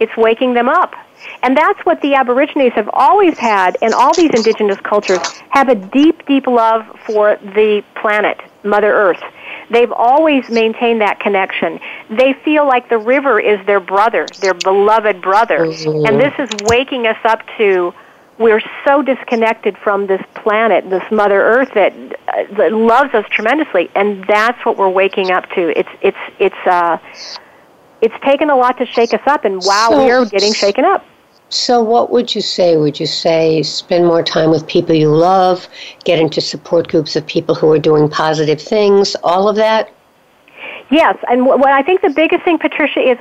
[0.00, 0.94] It's waking them up.
[1.42, 5.18] And that's what the Aborigines have always had, and all these indigenous cultures
[5.50, 9.22] have a deep, deep love for the planet, Mother Earth.
[9.70, 11.80] They've always maintained that connection.
[12.08, 15.58] They feel like the river is their brother, their beloved brother.
[15.58, 16.06] Mm-hmm.
[16.06, 17.92] And this is waking us up to
[18.38, 21.92] we're so disconnected from this planet, this Mother Earth that,
[22.28, 25.78] uh, that loves us tremendously, and that's what we're waking up to.
[25.78, 26.98] It's it's it's uh,
[28.00, 30.84] it's taken a lot to shake us up, and wow, so, we are getting shaken
[30.84, 31.04] up.
[31.50, 32.76] So, what would you say?
[32.76, 35.68] Would you say spend more time with people you love,
[36.04, 39.92] get into support groups of people who are doing positive things, all of that?
[40.90, 43.18] Yes, and what I think the biggest thing, Patricia, is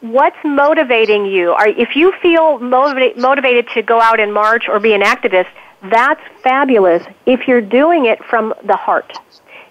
[0.00, 1.52] what's motivating you?
[1.52, 5.48] Are, if you feel motivate, motivated to go out and march or be an activist,
[5.90, 9.12] that's fabulous if you're doing it from the heart.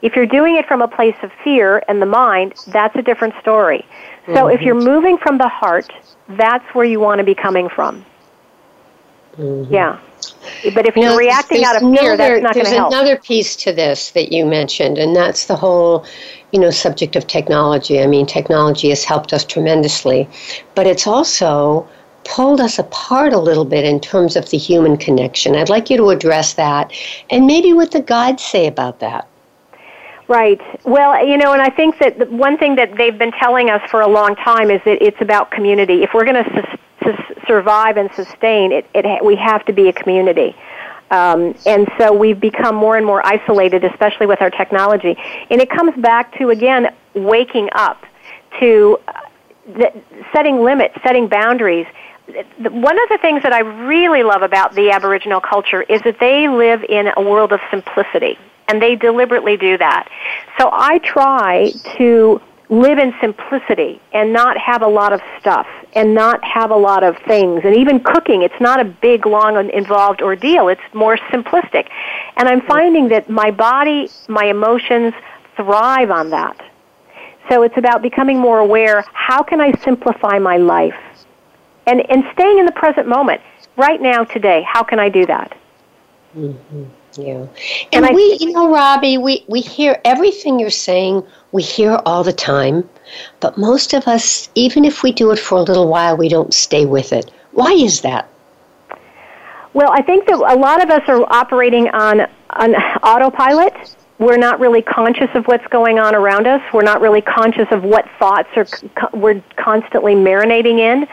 [0.01, 3.33] If you're doing it from a place of fear and the mind, that's a different
[3.41, 3.85] story.
[4.27, 4.55] So mm-hmm.
[4.55, 5.91] if you're moving from the heart,
[6.29, 8.05] that's where you want to be coming from.
[9.37, 9.73] Mm-hmm.
[9.73, 9.99] Yeah.
[10.73, 12.91] But if you're reacting out of fear, another, that's not going to help.
[12.91, 16.05] There's another piece to this that you mentioned, and that's the whole,
[16.51, 18.01] you know, subject of technology.
[18.01, 20.27] I mean, technology has helped us tremendously,
[20.75, 21.87] but it's also
[22.25, 25.55] pulled us apart a little bit in terms of the human connection.
[25.55, 26.91] I'd like you to address that,
[27.29, 29.28] and maybe what the guides say about that.
[30.29, 30.61] Right.
[30.85, 33.81] Well, you know, and I think that the one thing that they've been telling us
[33.89, 36.03] for a long time is that it's about community.
[36.03, 39.93] If we're going to to survive and sustain, it, it, we have to be a
[39.93, 40.55] community.
[41.11, 45.17] Um, and so we've become more and more isolated, especially with our technology.
[45.49, 48.05] And it comes back to, again, waking up,
[48.59, 49.13] to uh,
[49.65, 49.91] the,
[50.31, 51.87] setting limits, setting boundaries.
[52.59, 56.47] One of the things that I really love about the Aboriginal culture is that they
[56.47, 58.37] live in a world of simplicity,
[58.69, 60.09] and they deliberately do that.
[60.57, 62.39] So I try to
[62.69, 67.03] live in simplicity and not have a lot of stuff and not have a lot
[67.03, 67.61] of things.
[67.65, 70.67] And even cooking, it's not a big, long, involved ordeal.
[70.67, 71.89] It's more simplistic.
[72.37, 75.15] And I'm finding that my body, my emotions
[75.55, 76.63] thrive on that.
[77.49, 79.03] So it's about becoming more aware.
[79.13, 80.95] How can I simplify my life?
[81.87, 83.41] And, and staying in the present moment.
[83.75, 85.57] Right now, today, how can I do that?
[86.37, 86.83] Mm-hmm.
[87.19, 87.47] Yeah.
[87.91, 91.99] And, and we, I, you know, Robbie, we, we hear everything you're saying, we hear
[92.05, 92.89] all the time.
[93.39, 96.53] But most of us, even if we do it for a little while, we don't
[96.53, 97.31] stay with it.
[97.51, 98.29] Why is that?
[99.73, 103.73] Well, I think that a lot of us are operating on, on autopilot.
[104.17, 106.61] We're not really conscious of what's going on around us.
[106.73, 108.67] We're not really conscious of what thoughts are
[109.13, 111.07] we're constantly marinating in,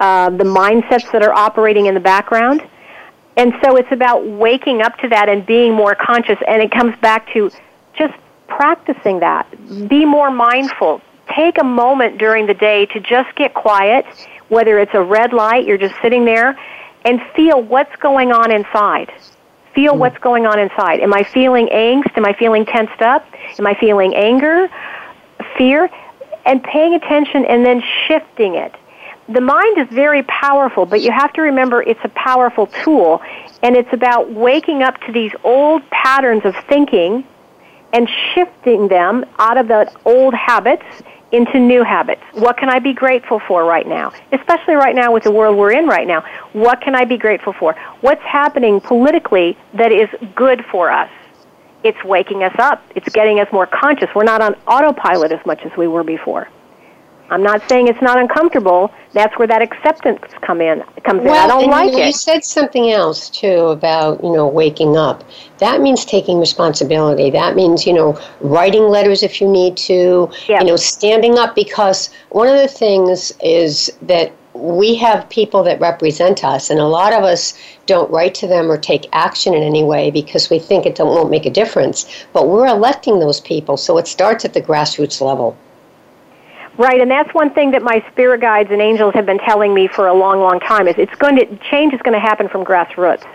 [0.00, 2.62] uh, the mindsets that are operating in the background.
[3.36, 6.38] And so it's about waking up to that and being more conscious.
[6.46, 7.50] And it comes back to
[7.94, 8.14] just
[8.46, 9.46] practicing that.
[9.88, 11.00] Be more mindful.
[11.34, 14.04] Take a moment during the day to just get quiet,
[14.48, 16.58] whether it's a red light, you're just sitting there,
[17.04, 19.10] and feel what's going on inside.
[19.74, 19.98] Feel mm.
[19.98, 21.00] what's going on inside.
[21.00, 22.16] Am I feeling angst?
[22.16, 23.26] Am I feeling tensed up?
[23.58, 24.68] Am I feeling anger,
[25.56, 25.88] fear?
[26.44, 28.74] And paying attention and then shifting it
[29.32, 33.20] the mind is very powerful, but you have to remember it's a powerful tool,
[33.62, 37.24] and it's about waking up to these old patterns of thinking
[37.92, 40.84] and shifting them out of the old habits
[41.30, 42.22] into new habits.
[42.32, 44.12] What can I be grateful for right now?
[44.32, 46.24] Especially right now with the world we're in right now.
[46.52, 47.74] What can I be grateful for?
[48.02, 51.10] What's happening politically that is good for us?
[51.84, 52.84] It's waking us up.
[52.94, 54.08] It's getting us more conscious.
[54.14, 56.48] We're not on autopilot as much as we were before.
[57.32, 58.92] I'm not saying it's not uncomfortable.
[59.14, 61.40] That's where that acceptance come in comes well, in.
[61.40, 62.06] I don't like you it.
[62.08, 65.24] You said something else too about you know waking up.
[65.56, 67.30] That means taking responsibility.
[67.30, 70.30] That means you know writing letters if you need to.
[70.46, 70.60] Yep.
[70.60, 75.80] You know standing up because one of the things is that we have people that
[75.80, 77.54] represent us, and a lot of us
[77.86, 81.30] don't write to them or take action in any way because we think it won't
[81.30, 82.26] make a difference.
[82.34, 85.56] But we're electing those people, so it starts at the grassroots level.
[86.78, 89.88] Right, and that's one thing that my spirit guides and angels have been telling me
[89.88, 92.64] for a long, long time is it's going to change is going to happen from
[92.64, 93.26] grassroots,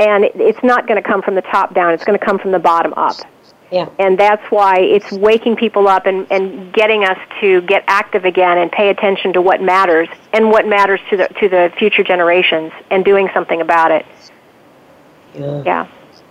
[0.00, 1.92] and it's not going to come from the top down.
[1.92, 3.16] It's going to come from the bottom up.
[3.70, 3.90] Yeah.
[3.98, 8.56] And that's why it's waking people up and, and getting us to get active again
[8.56, 12.72] and pay attention to what matters and what matters to the to the future generations
[12.90, 14.06] and doing something about it.
[15.34, 15.62] Yeah.
[15.64, 15.88] Yeah.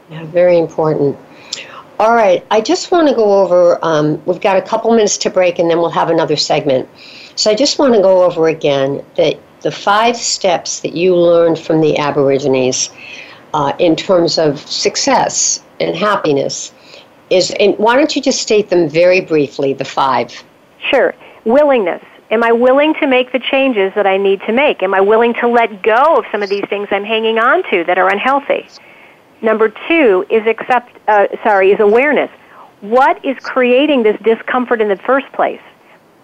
[0.09, 1.18] Yeah, very important.
[1.99, 3.79] All right, I just want to go over.
[3.81, 6.87] Um, we've got a couple minutes to break, and then we'll have another segment.
[7.35, 11.57] So I just want to go over again that the five steps that you learned
[11.57, 12.91] from the Aborigines
[13.55, 16.71] uh, in terms of success and happiness
[17.31, 17.51] is.
[17.59, 19.73] And why don't you just state them very briefly?
[19.73, 20.43] The five.
[20.91, 21.15] Sure.
[21.45, 22.03] Willingness.
[22.29, 24.83] Am I willing to make the changes that I need to make?
[24.83, 27.83] Am I willing to let go of some of these things I'm hanging on to
[27.85, 28.67] that are unhealthy?
[29.41, 30.97] Number two is accept.
[31.07, 32.31] Uh, sorry, is awareness.
[32.81, 35.61] What is creating this discomfort in the first place?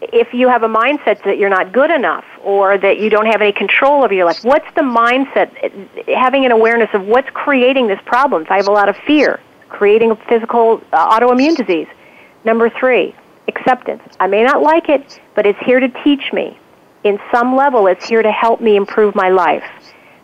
[0.01, 3.41] If you have a mindset that you're not good enough or that you don't have
[3.41, 5.49] any control over your life, what's the mindset?
[6.13, 8.41] Having an awareness of what's creating this problem.
[8.43, 9.39] If I have a lot of fear,
[9.69, 11.87] creating a physical uh, autoimmune disease.
[12.43, 13.15] Number three,
[13.47, 14.03] acceptance.
[14.19, 16.57] I may not like it, but it's here to teach me.
[17.03, 19.63] In some level, it's here to help me improve my life.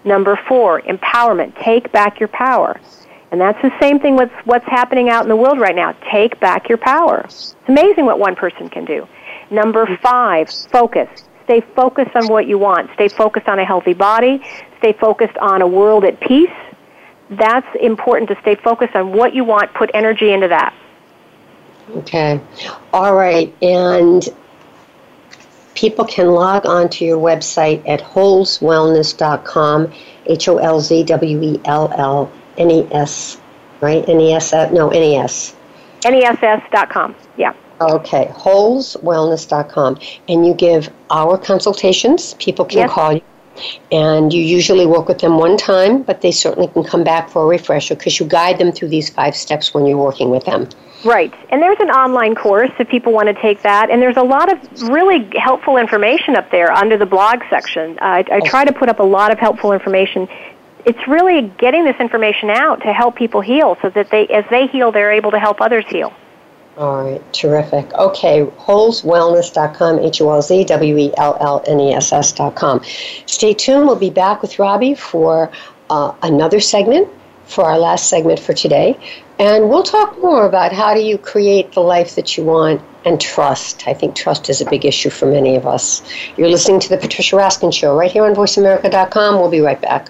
[0.04, 1.62] Number four, empowerment.
[1.64, 2.80] Take back your power.
[3.32, 5.92] And that's the same thing with what's happening out in the world right now.
[6.12, 7.22] Take back your power.
[7.26, 9.08] It's amazing what one person can do.
[9.52, 11.10] Number five, focus.
[11.44, 12.92] Stay focused on what you want.
[12.94, 14.42] Stay focused on a healthy body.
[14.80, 16.50] Stay focused on a world at peace.
[17.30, 19.74] That's important to stay focused on what you want.
[19.74, 20.74] Put energy into that.
[21.98, 22.40] Okay.
[22.94, 23.54] All right.
[23.62, 24.28] And
[25.80, 29.94] people can log on to your website at holzwellness.com,
[30.26, 33.40] H O L Z W E L L N E S,
[33.80, 34.08] right?
[34.10, 35.56] N E S, uh, no, N E S.
[36.04, 37.54] NESS.com, yeah.
[37.80, 40.00] Okay, holzwellness.com.
[40.28, 42.34] And you give our consultations.
[42.36, 42.92] People can yes.
[42.92, 43.22] call you.
[43.92, 47.44] And you usually work with them one time, but they certainly can come back for
[47.44, 50.68] a refresher because you guide them through these five steps when you're working with them.
[51.06, 51.34] Right.
[51.50, 53.90] And there's an online course if people want to take that.
[53.90, 57.98] And there's a lot of really helpful information up there under the blog section.
[58.00, 60.28] Uh, I, I try to put up a lot of helpful information.
[60.86, 64.68] It's really getting this information out to help people heal so that they, as they
[64.68, 66.14] heal, they're able to help others heal.
[66.78, 67.92] All right, terrific.
[67.94, 72.82] Okay, holzwellness.com, H O L Z W E L L N E S S.com.
[73.26, 73.86] Stay tuned.
[73.86, 75.52] We'll be back with Robbie for
[75.90, 77.10] uh, another segment
[77.50, 78.98] for our last segment for today.
[79.40, 83.20] And we'll talk more about how do you create the life that you want and
[83.20, 83.88] trust.
[83.88, 86.04] I think trust is a big issue for many of us.
[86.38, 89.40] You're listening to the Patricia Raskin Show right here on VoiceAmerica.com.
[89.40, 90.10] We'll be right back.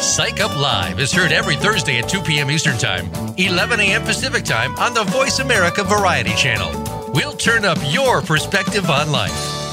[0.00, 2.50] Psych Up Live is heard every Thursday at 2 p.m.
[2.50, 4.02] Eastern Time, 11 a.m.
[4.02, 7.10] Pacific Time on the Voice America Variety Channel.
[7.12, 9.65] We'll turn up your perspective on life.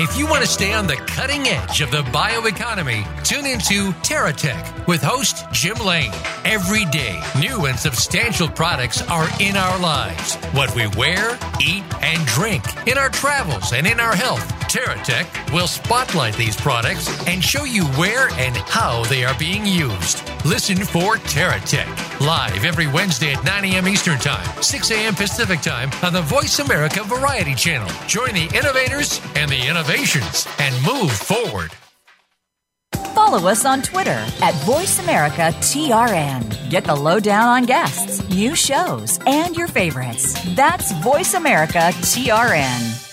[0.00, 4.86] If you want to stay on the cutting edge of the bioeconomy, tune into TerraTech
[4.86, 6.12] with host Jim Lane.
[6.44, 10.36] Every day, new and substantial products are in our lives.
[10.52, 14.46] What we wear, eat, and drink, in our travels, and in our health.
[14.70, 20.22] TerraTech will spotlight these products and show you where and how they are being used.
[20.44, 23.88] Listen for TerraTech live every Wednesday at 9 a.m.
[23.88, 25.14] Eastern Time, 6 a.m.
[25.14, 27.88] Pacific Time on the Voice America Variety Channel.
[28.06, 31.72] Join the innovators and the innovations and move forward.
[33.14, 36.70] Follow us on Twitter at VoiceAmericaTRN.
[36.70, 40.34] Get the lowdown on guests, new shows, and your favorites.
[40.54, 43.07] That's VoiceAmericaTRN.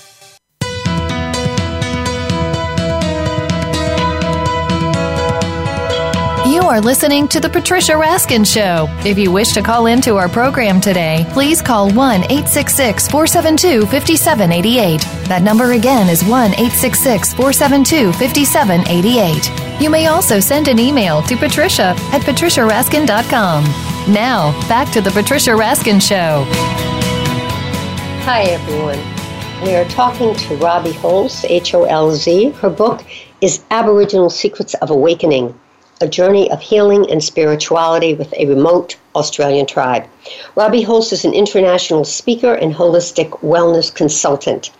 [6.45, 8.85] You are listening to The Patricia Raskin Show.
[9.03, 15.01] If you wish to call into our program today, please call 1 866 472 5788.
[15.27, 19.81] That number again is 1 866 472 5788.
[19.81, 23.63] You may also send an email to patricia at patriciaraskin.com.
[24.13, 26.45] Now, back to The Patricia Raskin Show.
[28.21, 28.99] Hi, everyone.
[29.63, 32.51] We are talking to Robbie Holz, H O L Z.
[32.51, 33.03] Her book
[33.41, 35.59] is Aboriginal Secrets of Awakening
[36.01, 40.05] a journey of healing and spirituality with a remote Australian tribe.
[40.55, 44.71] Robbie Holz is an international speaker and holistic wellness consultant.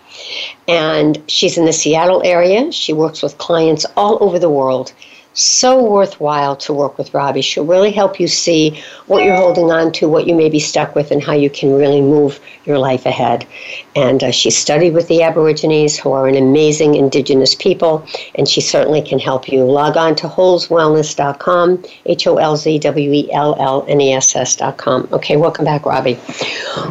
[0.68, 2.70] And she's in the Seattle area.
[2.72, 4.92] She works with clients all over the world
[5.36, 7.42] so worthwhile to work with Robbie.
[7.42, 10.94] She'll really help you see what you're holding on to, what you may be stuck
[10.94, 13.46] with, and how you can really move your life ahead.
[13.94, 18.60] And uh, she studied with the Aborigines, who are an amazing indigenous people, and she
[18.60, 19.64] certainly can help you.
[19.64, 24.34] Log on to holzwellness.com, H O L Z W E L L N E S
[24.34, 25.08] S.com.
[25.12, 26.18] Okay, welcome back, Robbie.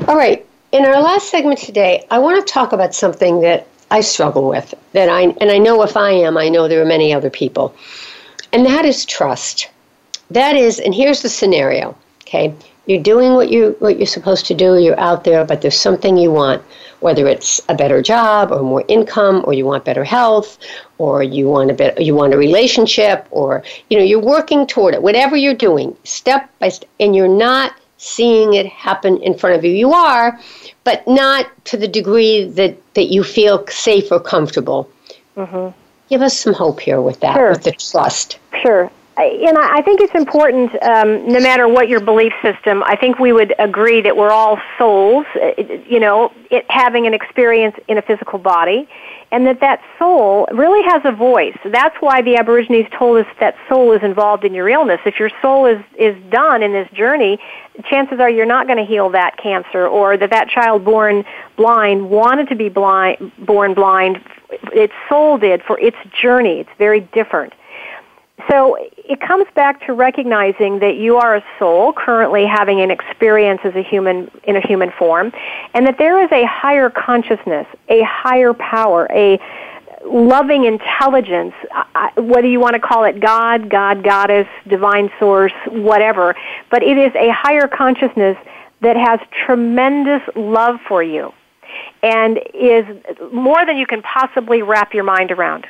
[0.08, 4.02] All right, in our last segment today, I want to talk about something that I
[4.02, 7.14] struggle with that I and I know if I am, I know there are many
[7.14, 7.76] other people.
[8.56, 9.68] And that is trust.
[10.30, 11.94] That is, and here's the scenario.
[12.22, 14.78] Okay, you're doing what you what you're supposed to do.
[14.78, 16.64] You're out there, but there's something you want,
[17.02, 20.58] whether it's a better job or more income, or you want better health,
[21.00, 24.94] or you want a bit, you want a relationship, or you know you're working toward
[24.94, 25.04] it.
[25.04, 29.66] Whatever you're doing, step by step, and you're not seeing it happen in front of
[29.66, 29.72] you.
[29.72, 30.40] You are,
[30.86, 34.90] but not to the degree that that you feel safe or comfortable.
[35.36, 35.78] Mm-hmm.
[36.10, 37.50] Give us some hope here with that, Sure.
[37.52, 38.40] with the trust.
[38.62, 38.92] Sure.
[39.18, 43.32] and I think it's important, um, no matter what your belief system, I think we
[43.32, 45.52] would agree that we're all souls, uh,
[45.88, 48.90] you know, it, having an experience in a physical body,
[49.36, 51.58] and that that soul really has a voice.
[51.66, 55.02] That's why the Aborigines told us that soul is involved in your illness.
[55.06, 57.38] If your soul is, is done in this journey,
[57.84, 61.26] chances are you're not going to heal that cancer, or that that child born
[61.58, 64.24] blind wanted to be blind, born blind.
[64.72, 66.62] Its soul did for its journey.
[66.62, 67.52] It's very different.
[68.50, 73.62] So it comes back to recognizing that you are a soul currently having an experience
[73.64, 75.32] as a human in a human form,
[75.74, 79.40] and that there is a higher consciousness, a higher power, a
[80.06, 85.54] loving intelligence, uh, uh, whether you want to call it God, God, Goddess, divine source,
[85.68, 86.36] whatever,
[86.70, 88.38] but it is a higher consciousness
[88.82, 91.34] that has tremendous love for you
[92.04, 92.86] and is
[93.34, 95.66] more than you can possibly wrap your mind around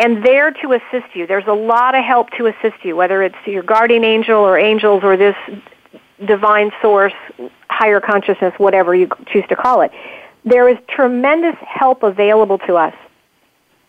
[0.00, 1.26] and there to assist you.
[1.26, 5.04] There's a lot of help to assist you, whether it's your guardian angel or angels
[5.04, 5.36] or this
[6.26, 7.12] divine source,
[7.68, 9.92] higher consciousness, whatever you choose to call it.
[10.44, 12.94] There is tremendous help available to us.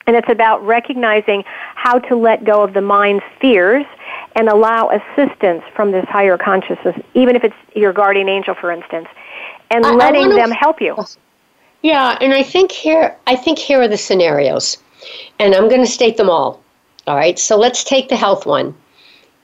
[0.06, 1.44] And it's about recognizing
[1.76, 3.86] how to let go of the mind's fears
[4.36, 9.08] and allow assistance from this higher consciousness, even if it's your guardian angel, for instance,
[9.70, 10.98] and I, letting I them help you.
[11.84, 14.78] Yeah, and I think here I think here are the scenarios.
[15.40, 16.62] And I'm going to state them all.
[17.08, 17.38] All right.
[17.38, 18.76] So let's take the health one.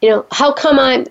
[0.02, 1.08] You know, how come I'm,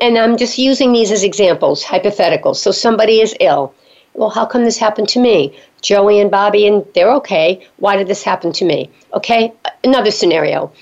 [0.00, 2.56] and I'm just using these as examples, hypotheticals.
[2.56, 3.74] So somebody is ill.
[4.14, 5.56] Well, how come this happened to me?
[5.82, 7.66] Joey and Bobby, and they're okay.
[7.76, 8.90] Why did this happen to me?
[9.14, 9.52] Okay.
[9.84, 10.72] Another scenario.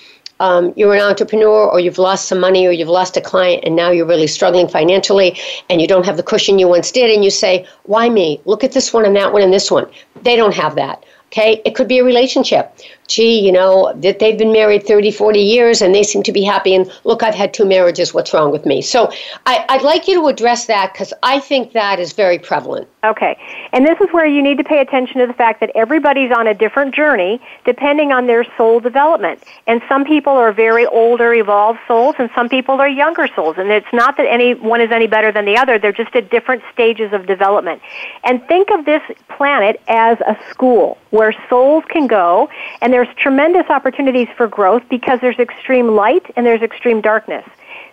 [0.41, 3.75] Um, you're an entrepreneur or you've lost some money or you've lost a client and
[3.75, 5.37] now you're really struggling financially
[5.69, 8.41] and you don't have the cushion you once did and you say, Why me?
[8.45, 9.89] Look at this one and that one and this one.
[10.23, 11.05] They don't have that.
[11.27, 12.75] Okay, it could be a relationship.
[13.09, 16.45] Gee, you know, that they've been married 30, 40 years and they seem to be
[16.45, 16.75] happy.
[16.75, 18.15] And look, I've had two marriages.
[18.15, 18.83] What's wrong with me?
[18.83, 19.11] So
[19.47, 22.89] I, would like you to address that because I think that is very prevalent.
[23.05, 23.39] Okay,
[23.73, 26.49] and this is where you need to pay attention to the fact that everybody's on
[26.49, 29.43] a different journey depending on their soul development.
[29.67, 33.57] And some people are very older, evolved souls, and some people are younger souls.
[33.57, 36.29] And it's not that any one is any better than the other, they're just at
[36.31, 37.81] different stages of development.
[38.25, 39.03] And think of this
[39.37, 42.51] planet as a school where souls can go,
[42.83, 47.45] and there's tremendous opportunities for growth because there's extreme light and there's extreme darkness.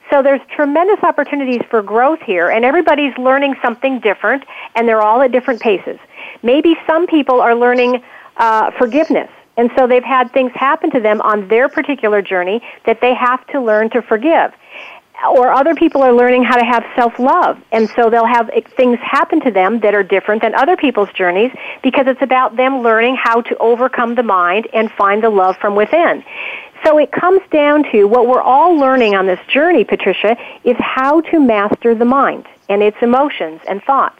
[0.09, 5.21] So there's tremendous opportunities for growth here, and everybody's learning something different, and they're all
[5.21, 5.99] at different paces.
[6.41, 8.01] Maybe some people are learning
[8.37, 12.99] uh, forgiveness, and so they've had things happen to them on their particular journey that
[12.99, 14.53] they have to learn to forgive
[15.23, 17.59] or other people are learning how to have self-love.
[17.71, 21.51] And so they'll have things happen to them that are different than other people's journeys
[21.81, 25.75] because it's about them learning how to overcome the mind and find the love from
[25.75, 26.23] within.
[26.83, 31.21] So it comes down to what we're all learning on this journey patricia is how
[31.21, 34.19] to master the mind and its emotions and thoughts.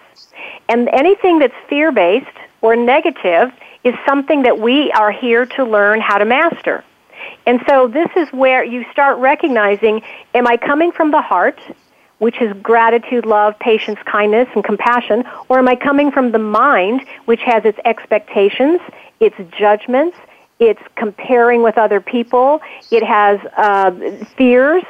[0.69, 2.25] And anything that's fear-based
[2.61, 3.51] or negative
[3.83, 6.83] is something that we are here to learn how to master
[7.45, 10.01] and so this is where you start recognizing,
[10.33, 11.59] am I coming from the heart,
[12.19, 17.05] which is gratitude, love, patience, kindness, and compassion, or am I coming from the mind,
[17.25, 18.79] which has its expectations,
[19.19, 20.17] its judgments,
[20.59, 22.61] it's comparing with other people,
[22.91, 23.91] it has uh,
[24.37, 24.83] fears,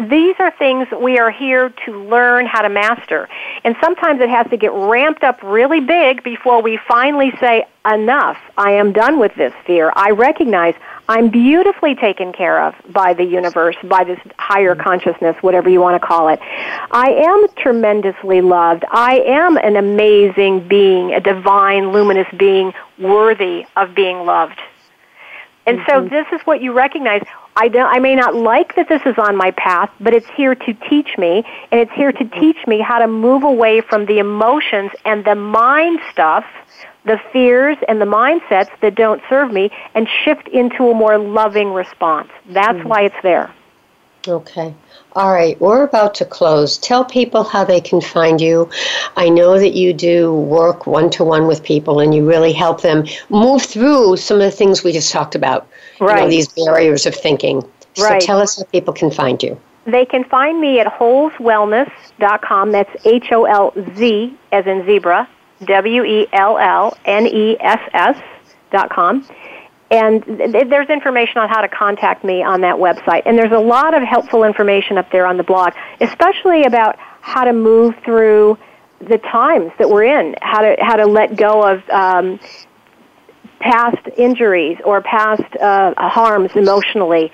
[0.00, 3.28] these are things we are here to learn how to master.
[3.64, 8.36] And sometimes it has to get ramped up really big before we finally say, enough,
[8.58, 9.92] I am done with this fear.
[9.94, 10.74] I recognize
[11.08, 16.00] I'm beautifully taken care of by the universe, by this higher consciousness, whatever you want
[16.00, 16.40] to call it.
[16.42, 18.84] I am tremendously loved.
[18.90, 24.60] I am an amazing being, a divine, luminous being, worthy of being loved.
[25.66, 25.90] And mm-hmm.
[25.90, 27.22] so this is what you recognize.
[27.56, 30.54] I, don't, I may not like that this is on my path, but it's here
[30.54, 32.40] to teach me, and it's here to mm-hmm.
[32.40, 36.44] teach me how to move away from the emotions and the mind stuff,
[37.06, 41.72] the fears and the mindsets that don't serve me, and shift into a more loving
[41.72, 42.30] response.
[42.50, 42.88] That's mm-hmm.
[42.88, 43.52] why it's there.
[44.28, 44.74] Okay.
[45.12, 46.76] All right, we're about to close.
[46.76, 48.68] Tell people how they can find you.
[49.16, 52.82] I know that you do work one to one with people and you really help
[52.82, 55.68] them move through some of the things we just talked about.
[56.00, 56.18] Right.
[56.18, 57.62] You know, these barriers of thinking.
[57.98, 58.20] Right.
[58.20, 59.58] So tell us how people can find you.
[59.86, 62.72] They can find me at holzwellness.com.
[62.72, 65.28] That's H O L Z as in zebra,
[65.64, 68.22] W E L L N E S S
[68.70, 69.26] dot com
[69.90, 73.22] and there's information on how to contact me on that website.
[73.24, 77.44] And there's a lot of helpful information up there on the blog, especially about how
[77.44, 78.58] to move through
[79.00, 82.40] the times that we're in, how to how to let go of um,
[83.60, 87.30] past injuries or past uh, harms emotionally,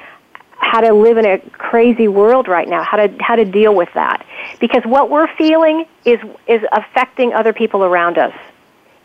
[0.63, 3.91] how to live in a crazy world right now, how to how to deal with
[3.95, 4.25] that.
[4.61, 8.35] Because what we're feeling is is affecting other people around us.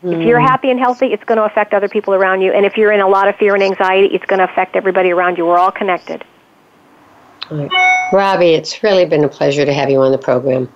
[0.02, 0.14] Mm.
[0.14, 0.46] If you're hmm.
[0.46, 2.52] happy and healthy, it's going to affect other people around you.
[2.52, 5.10] And if you're in a lot of fear and anxiety, it's going to affect everybody
[5.10, 5.44] around you.
[5.44, 6.24] We're all connected.
[7.50, 7.68] Right.
[8.12, 10.72] Robbie, it's really been a pleasure to have you on the program.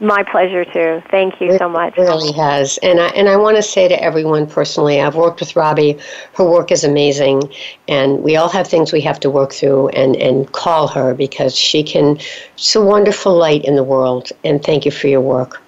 [0.00, 1.02] My pleasure too.
[1.10, 1.96] Thank you it so much.
[1.96, 2.78] really has.
[2.82, 5.98] And I, and I want to say to everyone personally, I've worked with Robbie.
[6.34, 7.52] Her work is amazing.
[7.86, 11.56] And we all have things we have to work through and, and call her because
[11.56, 12.18] she can,
[12.56, 14.30] she's a wonderful light in the world.
[14.42, 15.63] And thank you for your work.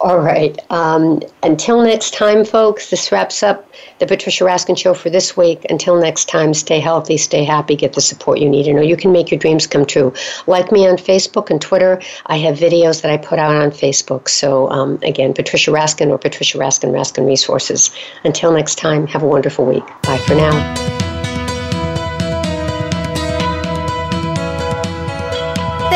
[0.00, 0.58] All right.
[0.70, 3.68] Um, until next time, folks, this wraps up
[4.00, 5.64] the Patricia Raskin Show for this week.
[5.70, 8.66] Until next time, stay healthy, stay happy, get the support you need.
[8.66, 10.12] and know, you can make your dreams come true.
[10.48, 12.02] Like me on Facebook and Twitter.
[12.26, 14.28] I have videos that I put out on Facebook.
[14.28, 17.94] So, um, again, Patricia Raskin or Patricia Raskin, Raskin Resources.
[18.24, 19.84] Until next time, have a wonderful week.
[20.02, 21.01] Bye for now.